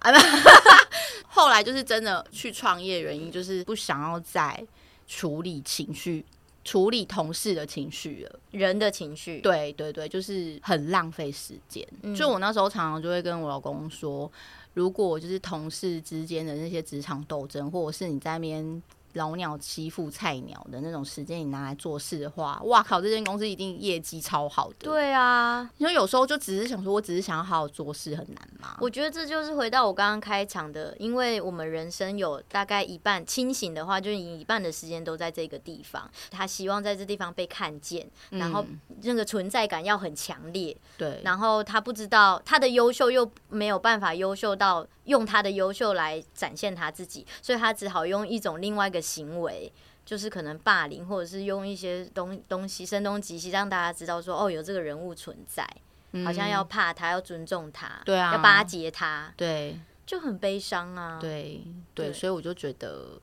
[1.27, 4.65] 后来就是真的去创业，原因就是不想要再
[5.09, 6.25] 处理情绪。
[6.65, 11.87] 处理同事的情绪了，人的情绪，对对对，就是很浪费时间。
[12.03, 14.31] 嗯，就我那时候常常就会跟我老公说，
[14.75, 18.83] 如果就是同事之间的那些职场斗争，或者是你在那边。
[19.15, 23.01] 老鸟欺负菜鸟的那种时间，你拿来做事的话，哇靠！
[23.01, 24.77] 这间公司一定业绩超好的。
[24.81, 28.77] 对啊，因为有时候就只是想说，我只是想要好好做事，很难吗？
[28.81, 36.09] 我觉得这就是回到我刚刚开场的，因为我们人生有大概一半清醒的话，就是一半的时间都在这个地方。
[36.31, 38.65] 他希望在这地方被看见，然后
[39.03, 40.77] 那个存在感要很强烈。
[40.97, 44.87] 对，然后他不知道他的优秀又没有办法优秀到。
[45.11, 49.71] 用他的优秀来展现他自己，所以他只好用一种另外一个行为，
[50.07, 55.69] 就是可能霸凌，或者是用一些东东西声东击西，让大家知道说，哦，有这个人物存在，
[56.13, 61.61] 嗯、好像要怕他，要尊重他，对啊，要巴结他，对，就很悲伤啊，对
[61.93, 63.21] 对，对，所以我就觉得，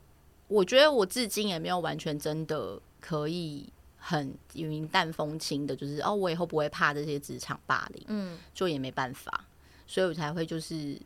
[0.50, 9.46] 我觉得我至今也没有完全真的可以很云淡风轻的，就是哦，我以后不会怕这些职场霸凌，嗯，就也没办法，
[9.86, 11.00] 所以我才会就是。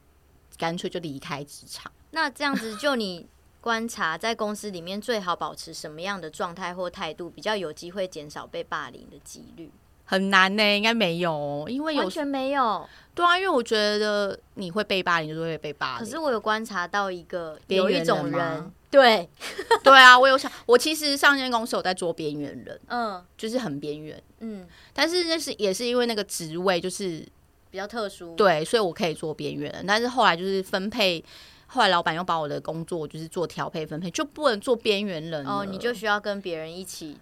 [0.62, 1.92] 干脆就离开职场。
[2.12, 3.26] 那这样子，就你
[3.60, 9.72] 观察，在公司里面最好保持什么样的状态或态度，比较有机会减少被霸凌的几率？
[10.06, 12.88] 很难呢、欸，应该没有，因为有完全没有。
[13.16, 16.00] 对啊，因为我觉得你会被霸凌，就是会被霸凌。
[16.00, 19.28] 可是我有观察到一个有一种人，对
[19.84, 27.28] 对啊，我有想，我其实上间公司有在做边缘人，嗯，就是很边缘，嗯，但是那是也是因为那个职位就是。
[27.72, 31.24] 比较特殊，对，所以我可以做边缘人，但是后来就是分配，
[31.68, 37.18] 后来老板又把我的工作就是做调配分配，就不能做边缘人哦，你就需要跟别人一起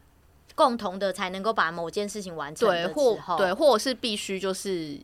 [0.55, 4.99] 共同的才能够把某件事情完成，对，或对，或者是必须就是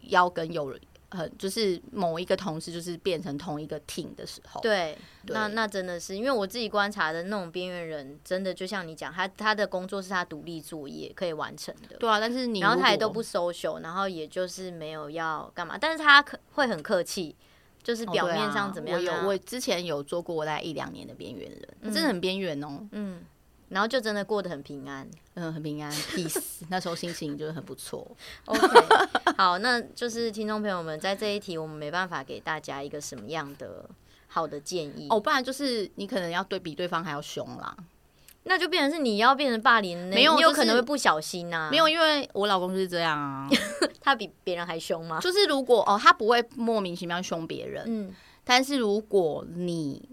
[0.00, 0.80] 要跟有人。
[1.10, 17.36] 很就是某一个同事就是变成同一个 team 的时候，对，对那那真的是因为我自己观察的那种边缘人，真的就像你讲，他他的工作是他独立作业可以完成的，对啊，但是你然后他也都不 social，然后也就是没有要干嘛，但是他可会很客气，
[17.82, 19.18] 就是表面上怎么样、啊哦啊？
[19.18, 23.24] 我有我之前有做过大概一两年的边缘人，嗯、真的很边缘哦，嗯。
[23.68, 26.60] 然后就真的过得很平安，嗯，很平安，peace。
[26.68, 28.06] 那时候心情就是很不错。
[28.44, 28.60] OK，
[29.36, 33.88] 好，那就是听众朋友们，在这一题我们没办法给大家一个什么样的
[34.28, 37.74] 好的建议哦，不然就是你可能要对比对方还要凶啦，
[38.44, 41.70] 那就变成是你要变成霸凌，没有，你有可能会不小心呐、啊。
[41.70, 43.48] 没有，因为我老公就是这样啊，
[44.00, 45.18] 他比别人还凶吗？
[45.20, 50.10] 就是如果哦，他不会莫名其妙凶别人，嗯，但是如果你。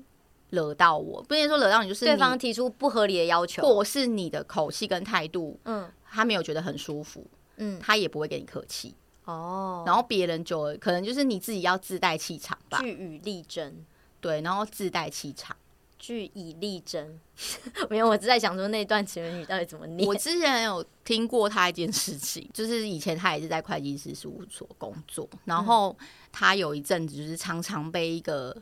[0.52, 7.26] 惹到我，不能说惹到你，就是对方提出不合理的要求，或是你的口气跟态度，嗯，他没有觉得很舒服，
[7.58, 8.94] 嗯，他也不会跟你客气
[9.26, 9.84] 哦。
[9.86, 13.74] 然后别人就可能就是你自己要自带气场吧，据理力争，
[14.20, 15.56] 对，然后自带气场，
[15.98, 17.20] 据以力争。
[17.90, 20.06] 没有，我只在想说那段情人语到底怎么念。
[20.08, 25.98] 我之前有听过他一件事情，就是以前他也是在会计师事务所工作，然后
[26.32, 28.56] 他有一阵子就是常常被一个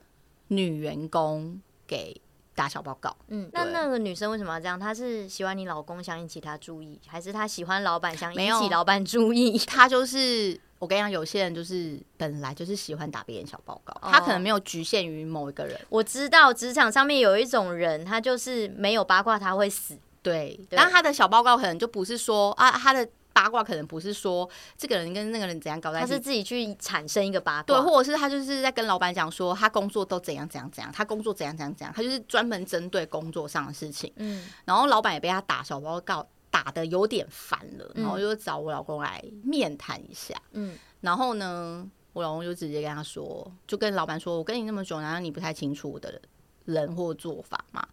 [0.50, 1.60] 女员工。
[1.90, 2.16] 给
[2.54, 3.16] 打小报告。
[3.30, 4.80] 嗯，那那个女生为什么要这样？
[4.80, 9.58] 她是喜欢你老公想引起他注意，还是她喜欢老板想引起老板注意？
[9.58, 15.76] 她就是我跟你讲，有些人就是本来就是喜欢打别人小报告，他可能没有局限于某一个人。
[15.76, 19.98] 哦，我知道职场上面有一种人，他就是没有八卦他会死。
[20.22, 23.10] 对，但他的小报告可能就不是说啊，他的。
[23.42, 34.12] 八卦可能不是说这个人跟那个人怎样搞在一起，他是自己去产生一个八卦，对，或者是他就是在跟老板讲说他工作都怎样怎样怎样，他工作怎样怎样怎样，他就是专门针对工作上的事情。
[34.18, 40.36] 嗯，然后老板也被他打小报告打的有点烦了，然后就找我老公来面谈一下。
[40.52, 46.22] 嗯，然后呢，我老公就直接跟他说，就跟老板说，我跟你那么久，难道你不太清楚我的
[46.66, 47.88] 人或做法吗？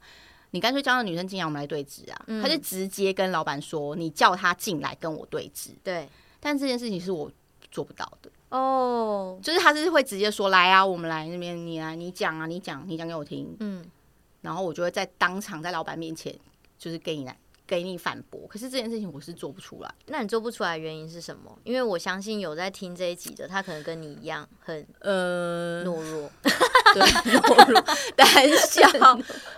[0.57, 2.25] 你干脆叫那女生进来，我们来对质啊！
[2.29, 6.09] 嗯、他就直接跟老板说：“你叫他进来跟我对质。”对，
[6.41, 7.31] 但这件事情是我
[7.71, 9.39] 做不到的哦。
[9.43, 13.85] 就是他是会直接说：“来啊，我们来那边，你来，你讲啊，你讲，你讲给我听。”嗯，
[14.41, 16.35] 然后我就会在当场在老板面前，
[16.79, 17.37] 就是给你来。
[17.67, 19.95] 给你反驳，可是这件事情我是做不出来。
[20.07, 21.59] 那你做不出来的原因是什么？
[21.65, 26.31] 因为我相信有在听这一集的，他可能跟你一样很呃懦弱，
[26.95, 27.81] 对，懦弱、
[28.15, 28.89] 胆小。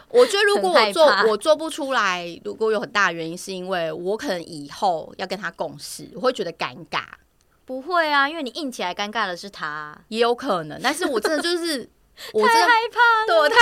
[0.08, 7.02] 我觉得如果我做我做不出来，如果有很大的原因，是因为我可能以后要跟他共事，我会觉得尴尬。
[7.66, 10.80] 不会啊，因为你硬起来尴尬的是他，也有可能。
[10.82, 11.86] 但是我真的就是
[12.32, 13.60] 我太害怕，对我太害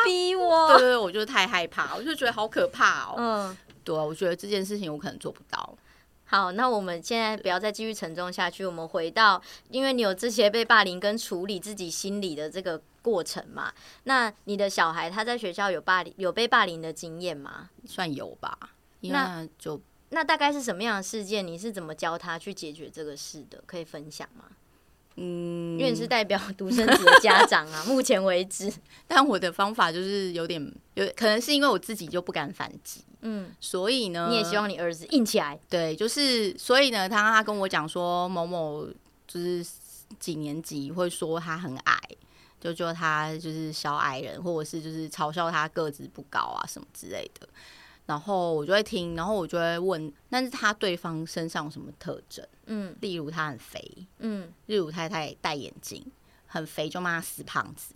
[0.00, 3.14] 怕，逼我，对对，我就是太害怕，我就觉得好可怕哦。
[3.18, 3.56] 嗯。
[3.84, 5.76] 对啊，我觉得这件事情我可能做不到。
[6.24, 13.70] 好，那我们现在不要再继续沉重下去，我们回到，因为你有这些被霸凌跟处理自己心理的这个过程嘛。
[14.04, 17.68] 那你的小孩他在学校有霸凌、有被霸凌的经验吗？
[17.86, 18.56] 算有吧。
[19.00, 19.76] 那就
[20.08, 21.46] 那，那大概是什么样的事件？
[21.46, 23.62] 你是怎么教他去解决这个事的？
[23.66, 24.44] 可以分享吗？
[25.16, 28.72] 嗯，因为你是代表独生子的家长啊， 目前为止。
[29.06, 30.60] 但我的方法就是有点
[30.94, 33.02] 有，可能是因为我自己就不敢反击。
[33.20, 35.58] 嗯，所以呢，你也希望你儿子硬起来。
[35.68, 38.86] 对，就是所以呢，他他跟我讲说某某
[39.28, 39.64] 就是
[40.18, 41.96] 几年级会说他很矮，
[42.60, 47.48] 就说他就是小矮人，或者是就是嘲笑他个子不高啊什么之类的。
[48.12, 52.46] 然后我就会听，然后我就会问，但是他对方身上有什么特征？
[52.66, 56.04] 嗯，例如他很肥，嗯，例如太太戴眼镜，
[56.46, 57.94] 很肥就骂他死胖子，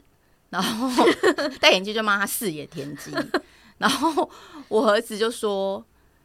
[0.49, 0.89] 然后
[1.61, 3.12] 戴眼镜就骂他四野田鸡。
[3.77, 4.31] 然后
[4.69, 5.85] 我儿子就说：“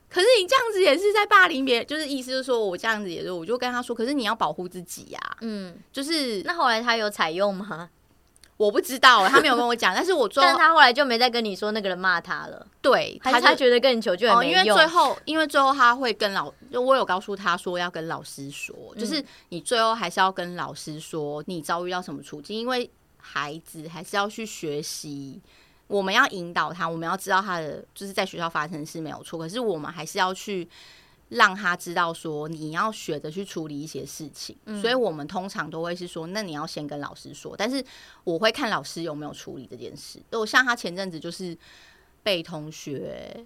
[0.10, 7.89] 可是你这样子也是在霸凌别人，就是意思就是说我这样子也是，我就跟他说，可是你要保护自己呀。”嗯，就是那后来他有采用吗？
[8.62, 9.91] 我不知道，他没有跟我讲。
[9.95, 12.68] 但是我最后，但他后来就没再跟你说那个人骂他了。
[12.80, 14.64] 对，他他觉得跟你求救也没用。
[14.64, 22.88] 因为最后，因为最后他会跟老，就我有告诉他说要跟老师说，就是你最后还是要跟老师说你遭遇到什么处境，因为
[23.18, 25.41] 孩子还是要去学习。
[25.88, 30.66] 我们要引导他，我们要知道他的就是在学校发生的事没有错，可是我们还是要去
[31.32, 34.56] 让他知道说你要学着去处理一些事情。
[34.66, 37.84] 嗯，所以我们通常都会是说，那你要先跟老师说，但是
[38.24, 40.20] 我会看老师有没有处理这件事。
[40.32, 41.58] 就像他前阵子就是
[42.24, 43.46] 被同学。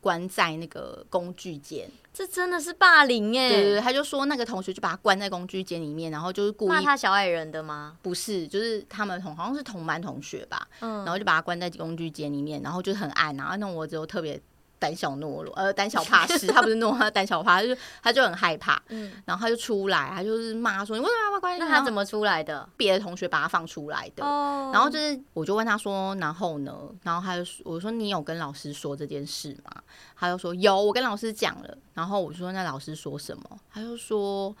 [0.00, 3.48] 关在那个工具间，这真的是霸凌哎！
[3.48, 7.98] 对对对，他就说那个同学就把他关在工具间里面，然后就是故意骂他小矮人的吗？
[8.00, 14.40] 不是，就是他们同好像是同班同学吧，嗯，然后就把他关在工具间里面，然后就很暗，然后那我只有特别。
[14.78, 16.46] 胆小懦弱， 呃，胆小怕事。
[16.46, 18.80] 他不是懦弱，他胆小怕，他就他就很害怕。
[18.88, 22.68] 嗯，然后他就出来，他就是骂说：“你为什么要把关？”那他怎么出来的？
[22.76, 24.24] 别的同学把他放出来的。
[24.24, 24.70] 哦。
[24.72, 29.82] 然后就是，我就问他说：“然后呢？”然后他就说：“我说你有跟老师说这件事吗？”
[30.16, 34.54] 他就说：“有，我跟老师讲了。”然后我说：“那老师说什么？”他就说：“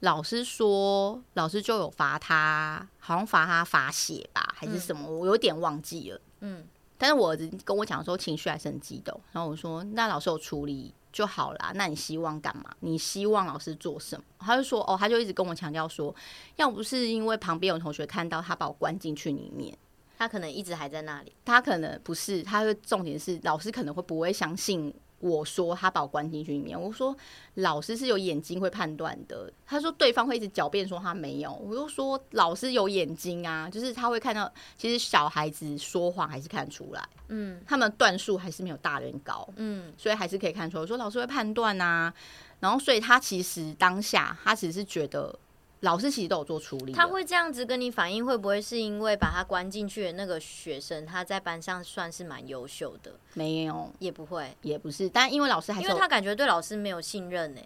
[0.00, 5.08] 老师说，老师就有罚他，好像罚他罚写吧，还是什么？
[5.08, 6.64] 我有点忘记了。”嗯。
[7.02, 9.20] 但是我儿子跟我讲的时候，情绪还是很激动。
[9.32, 11.72] 然后我说：“那老师有处理就好啦。
[11.74, 12.66] 那你希望干嘛？
[12.78, 16.14] 你希望老师做什么？”他就说：“哦，他就一直跟我强调说，
[16.54, 19.76] 要不是因为旁边有同学看到他把我关进去里面，
[20.16, 21.32] 他可能一直还在那里。
[21.44, 27.16] 他可能不是，他的重点是老师可能会不会相信。”我说他把我关进去里面，我说
[27.54, 29.50] 老师是有眼睛会判断的。
[29.64, 40.82] 他说对方会一直狡辩说他没有，我就说老师有眼睛啊，就是他会看到，其实小孩子说谎还是看出来，嗯，他们段数还是没有大人高，嗯，所以还是可以看出来。
[40.82, 42.12] 我说老师会判断啊，
[42.58, 45.38] 然后所以他其实当下他只是觉得。
[45.82, 46.92] 老师其实都有做处理。
[46.92, 53.12] 他会这样子跟你反映，会不会是因为把他关进去的那个学生，他在班上算是蛮优秀的？
[53.34, 55.08] 没有，也不会，也不是。
[55.08, 57.60] 但因为老师还是，因为他感觉对老师没有信任呢，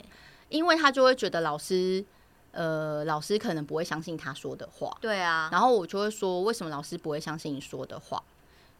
[0.48, 2.04] 因为他就会觉得老师，
[2.52, 4.96] 呃，老师可能不会相信他说的话。
[5.00, 5.50] 对啊。
[5.52, 8.22] 然后我就会说，为什么老师不会相信你说的话？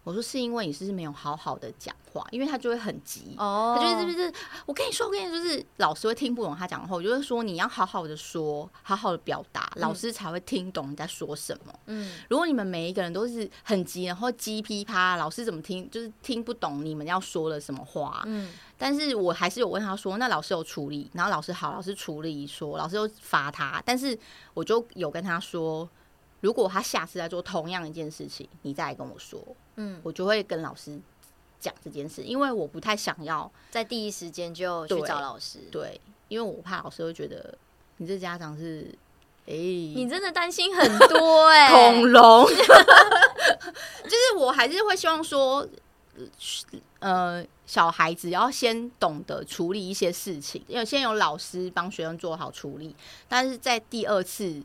[0.07, 4.33] 我说是因为你是不是没有好好的讲话，因为他就会很急哦，他就是不是
[4.65, 11.75] 我跟你说，我跟你说，就是老师会听不懂他讲的话，我就会说你要好好的说，好好的表达，老师才会听懂你在说什么。
[11.87, 18.23] 嗯，如果你们每一个人都是很急，然后叽噼啪，老师怎么听就是听不懂你们要说了什么话。
[18.27, 24.17] 嗯，但是我还是有问他说，那老师有处理，然后老师好，老师处理说，老师又罚他，但是
[24.55, 25.89] 我就有跟他说。
[26.41, 29.43] 如果他下次再做同样一件事情，你再来跟我说，
[29.77, 31.01] 嗯，我就会跟老师
[31.59, 37.57] 讲这件事，因为我不太想要在第一时间就去找老师，对，因为我怕老师会觉得
[37.97, 38.87] 你这家长是，
[39.47, 42.47] 哎、欸，你真的担心很多哎、欸，恐龙，
[44.05, 45.67] 就是我还是会希望说，
[46.99, 52.95] 呃，小孩子要先懂得处理一些事情，因为先有老师帮学生做好处理，
[53.27, 54.63] 但是在第二次。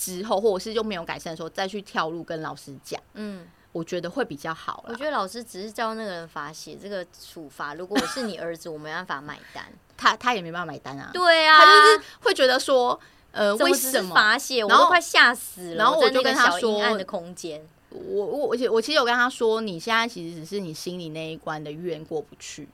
[0.00, 4.82] 之后，或者是就没有改善的时候，再去跳入跟老师讲，嗯，我觉得会比较好。
[4.88, 9.66] 我觉得老师只是叫那个人罚写这个处罚，如果我是你儿子，我没办法买单，
[9.98, 11.10] 他他也没办法买单啊。
[11.12, 12.98] 对啊，他就是会觉得说，
[13.32, 14.64] 呃，为什么罚写？
[14.64, 15.76] 我都快吓死了。
[15.76, 22.66] 然后我就跟他说，阴暗的空间，我我而且我其实有跟他说，你现在其实只是你心里那一关的怨过不去。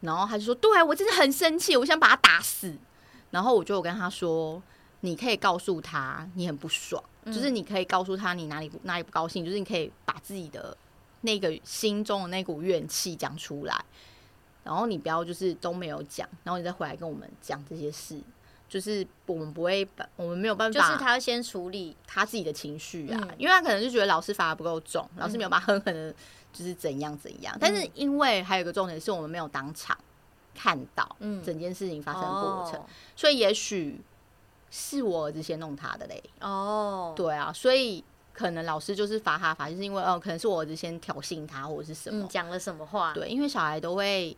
[0.00, 2.74] 然后他就说，对我真的很生气，我想把他打死。
[3.30, 4.60] 然后我就有跟他说。
[5.04, 10.74] 你可以告诉他你很不爽，就是你可以告诉他你哪里不哪里不高兴，就是你可以把自己的
[11.20, 13.84] 那个心中的那股怨气讲出来，
[14.62, 18.18] 然后你不要就是都没有讲，然后你再回来跟我们讲这些事，
[18.66, 26.14] 就是我们不会把我们没有办法，就是他要先处理他自己的情绪啊，因为他可能就觉得老师罚的不够重，老师没有把狠狠的，
[26.50, 29.94] 就是怎样怎样，但是因为还有一个重点是我们没有当场
[30.54, 32.82] 看到整件事情发生的过程，
[33.14, 34.00] 所以也许。
[34.76, 37.16] 是我儿子先弄他的嘞，哦，oh.
[37.16, 38.02] 对啊，所以
[38.32, 43.12] 可能老师就是罚他罚，就是因为哦，可能是我儿子先挑衅他或者是什么，讲、嗯、了什么话？
[43.14, 44.36] 对，因为小孩都会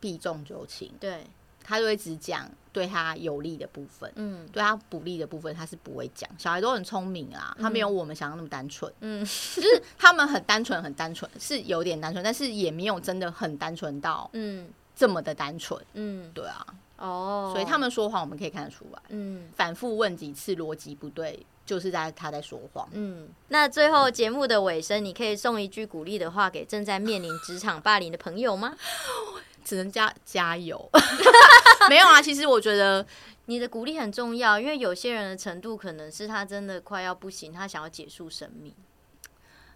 [0.00, 1.24] 避重就轻，对，
[1.62, 6.28] 他就会只讲对他有利的部分，嗯，对他不利的部分他是不会讲。
[6.36, 16.66] 小孩都很聪明啊，他没有我们想的那么单纯，嗯，就是他们很单纯，很单纯，是有点单纯，但是也没有真的很单纯到嗯这么的单纯，嗯，对啊。
[16.98, 19.00] 哦，oh, 所以他们说谎，我们可以看得出来。
[19.10, 22.88] 嗯，反复问几次，逻辑不对，就是在他在说谎。
[22.92, 28.74] 嗯，那最后节目的尾声，你可以送一句鼓励的话给正在面临职场霸凌的朋友吗？
[29.64, 30.90] 只能加加油。
[31.88, 33.06] 没有啊，其实我觉得
[33.46, 38.74] 你的鼓励很重要，因为有些人的程度可能是他真的快要不行，他想要结束生命。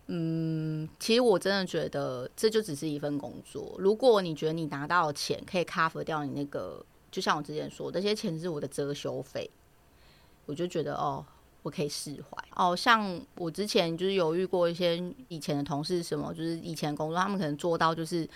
[0.09, 3.77] 嗯，其实我真的觉得这就只是一份工作。
[3.79, 6.85] 如果你觉得你拿到的钱可以 cover 掉你那个。
[7.13, 9.49] 就像我之前说，这些钱是我的遮羞费，
[10.47, 11.23] 我就觉得哦，
[11.63, 12.45] 我可以释怀。
[12.57, 14.97] 哦，像我之前就是有遇过一些
[15.29, 18.27] 以前的同事，什么就是以前工作，他们可能做到就是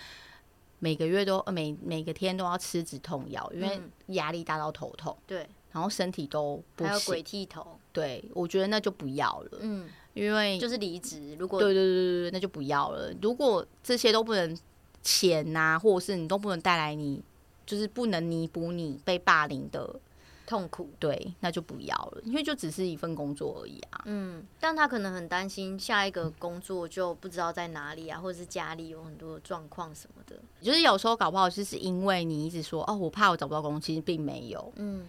[0.77, 5.17] 每个月都每每个天都要吃止痛药，因为压力大到头痛。
[5.25, 7.79] 对、嗯，然后身体都不行，还有鬼剃头。
[7.91, 9.57] 对，我觉得那就不要了。
[9.59, 11.35] 嗯，因为就是离职。
[11.39, 13.11] 如果对对对对对，那就不要了。
[13.23, 14.55] 如果这些都不能
[15.01, 17.23] 钱呐、啊，或者是你都不能带来你。
[17.67, 19.99] 就是不能弥补你被霸凌的
[20.47, 24.01] 痛苦，对，那就不要了，因为就只是一份工作而已啊。
[24.05, 30.37] 嗯，但他可能很担心下一个工作就不知道在哪里啊，或者是家里有很多状况什么的。
[30.61, 34.71] 就是有时候搞不好就是因为你一直说哦，我怕我找不到工作，其实并没有。
[34.77, 35.05] 嗯，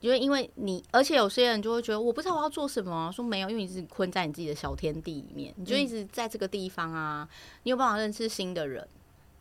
[0.00, 7.28] 因为因为你，而且有些人就会觉得我不知道我要做什么啊，说没有，因为你是困在你自己的小天地里面，你就一直在这个地方啊，
[7.64, 8.88] 你有办法认识新的人。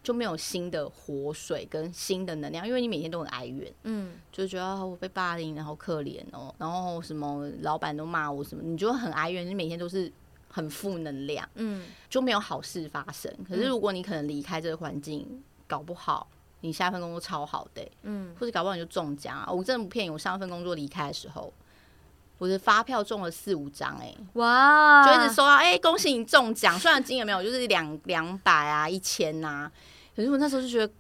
[0.03, 10.11] 就没有新的活水跟新的能量，因为你每天都很哀怨，嗯，就觉得我被霸凌，然后可怜哦，然后什么老板都骂我什么，你就很哀怨，你每天都是
[10.49, 13.31] 很负能量，嗯，就没有好事发生。
[13.47, 16.27] 可是如果你可能离开这个环境，搞不好
[16.61, 19.51] 你下一份工作超好的，嗯，或者搞不好你就中奖啊！
[19.51, 21.53] 我真的不骗你，我上一份工作离开的时候，
[22.41, 29.71] 我的发票中了四五张，哎，哇，就一直收到，哎，恭喜你中奖，虽然金额没有，就是两两百啊，一千呐。
[30.15, 30.91] 可是我那时候就觉得，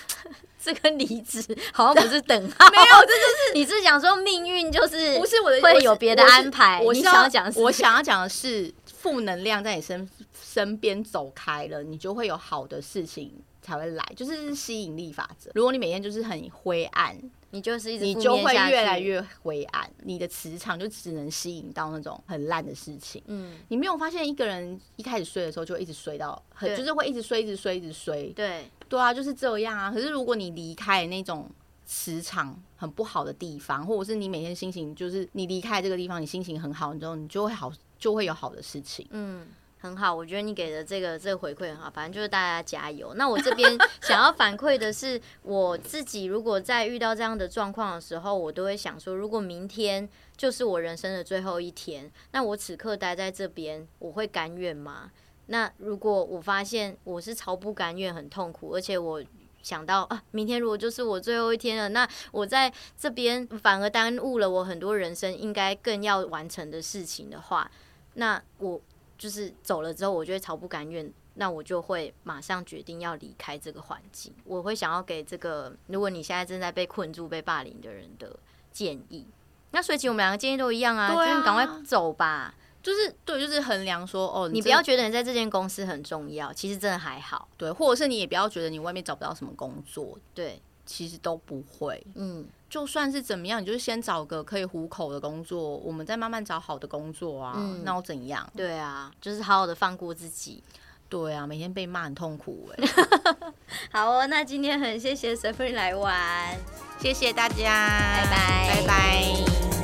[0.58, 1.44] 这跟离职
[1.74, 2.68] 好像不是等号。
[2.72, 6.80] 没有，这就是你是想说命运就是不是我的会有别的安排？
[6.80, 10.08] 我想要讲，我想要讲的是负能量在你身
[10.42, 13.30] 身边走开了，你就会有好的事情
[13.60, 15.50] 才会来，就是吸引力法则。
[15.52, 17.14] 如果你每天就是很灰暗。
[17.50, 23.22] 你就是一直，你就会越来越灰暗，你的磁场就只能吸引到那种很烂的事情。
[23.26, 28.26] 嗯，你没有发现一个人一开始衰的时候就一直衰到很，就是会一直衰，一直衰，一直衰。
[28.30, 29.90] 对，对啊，就是这样啊。
[29.90, 31.48] 可是如果你离开那种
[31.86, 39.06] 磁场很不好的地方，或者是你每天心情就是你离开这个地方，你心情很好，你之后你就会好，就会有好的事情。
[39.10, 39.46] 嗯。
[39.86, 43.14] 很好，我觉得你给的这个这个回馈很好，反正就是大家加油。
[43.14, 55.10] 那我这边 想要反馈的是，我自己如果在遇到这样的状况的时候，我都会想说，如果明天就是我人生的最后一天，那我此刻待在这边，我会甘愿吗？
[55.46, 59.22] 那如果我发现我是超不甘愿、很痛苦，而且我
[59.62, 67.70] 想到啊，明天如果就是我最后一天了，那我在这边反而耽误了我很多人生应该更要完成的事情的话，
[68.14, 68.80] 那我
[69.18, 74.32] 就是走了之后，我就会超不甘愿，那我就会马上决定要离开这个环境。
[74.44, 78.38] 我会想要给这个如果你现在正在被困住、被霸凌的人的
[78.72, 79.26] 建议。
[79.72, 82.54] 那所以其实我们两个建议都一样啊，就是你赶快走吧。
[82.82, 87.48] 就是对，就是衡量说哦，你不要觉得你在这间公司很重要，其实真的还好。
[87.56, 92.06] 对，或者是你也不要觉得你外面找不到什么工作，对，其实都不会。
[92.14, 97.54] 嗯，就算是怎么样，你就是先找个可以糊口的工作，我们再慢慢找好的工作啊。
[97.56, 98.48] 嗯，那又怎样？
[98.56, 100.62] 对啊，就是好好的放过自己。
[101.08, 103.52] 对啊，每天被骂很痛苦哎、欸。
[103.92, 106.58] 好哦，那今天很谢谢 Safari 来玩，
[106.98, 109.75] 谢谢大家，拜拜，拜拜。